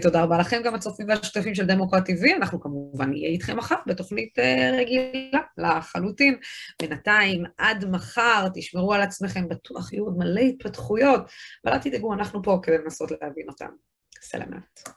תודה 0.02 0.24
רבה 0.24 0.38
לכם, 0.38 0.62
גם 0.64 0.76
הצופים 0.76 1.10
והשותפים 1.10 1.56
של 1.56 1.66
דמוקרט 1.66 2.10
TV. 2.10 2.36
אנחנו 2.38 2.62
כמובן 2.62 3.10
נהיה 3.10 3.30
איתכם 3.30 3.58
מחר 3.58 3.76
בתוכנית 3.88 4.40
רגילה 4.80 5.40
לחלוטין. 5.58 6.38
בינתיים, 6.82 7.44
עד 7.58 7.86
מחר, 7.86 8.48
תשמרו 8.54 8.94
על 8.94 9.02
עצמכם, 9.02 9.50
בטוח 9.50 9.94
יהיו 9.94 10.04
עוד 10.04 10.18
מלא 10.18 10.42
התפתחויות, 10.42 11.22
אבל 11.66 11.74
אל 11.74 11.80
תדאגו, 11.80 12.14
אנחנו 12.14 12.44
פה 12.44 12.60
כדי 12.64 12.78
לנסות 12.78 13.12
להבין 13.12 13.46
אותם. 13.50 13.70
סלמת. 14.22 14.90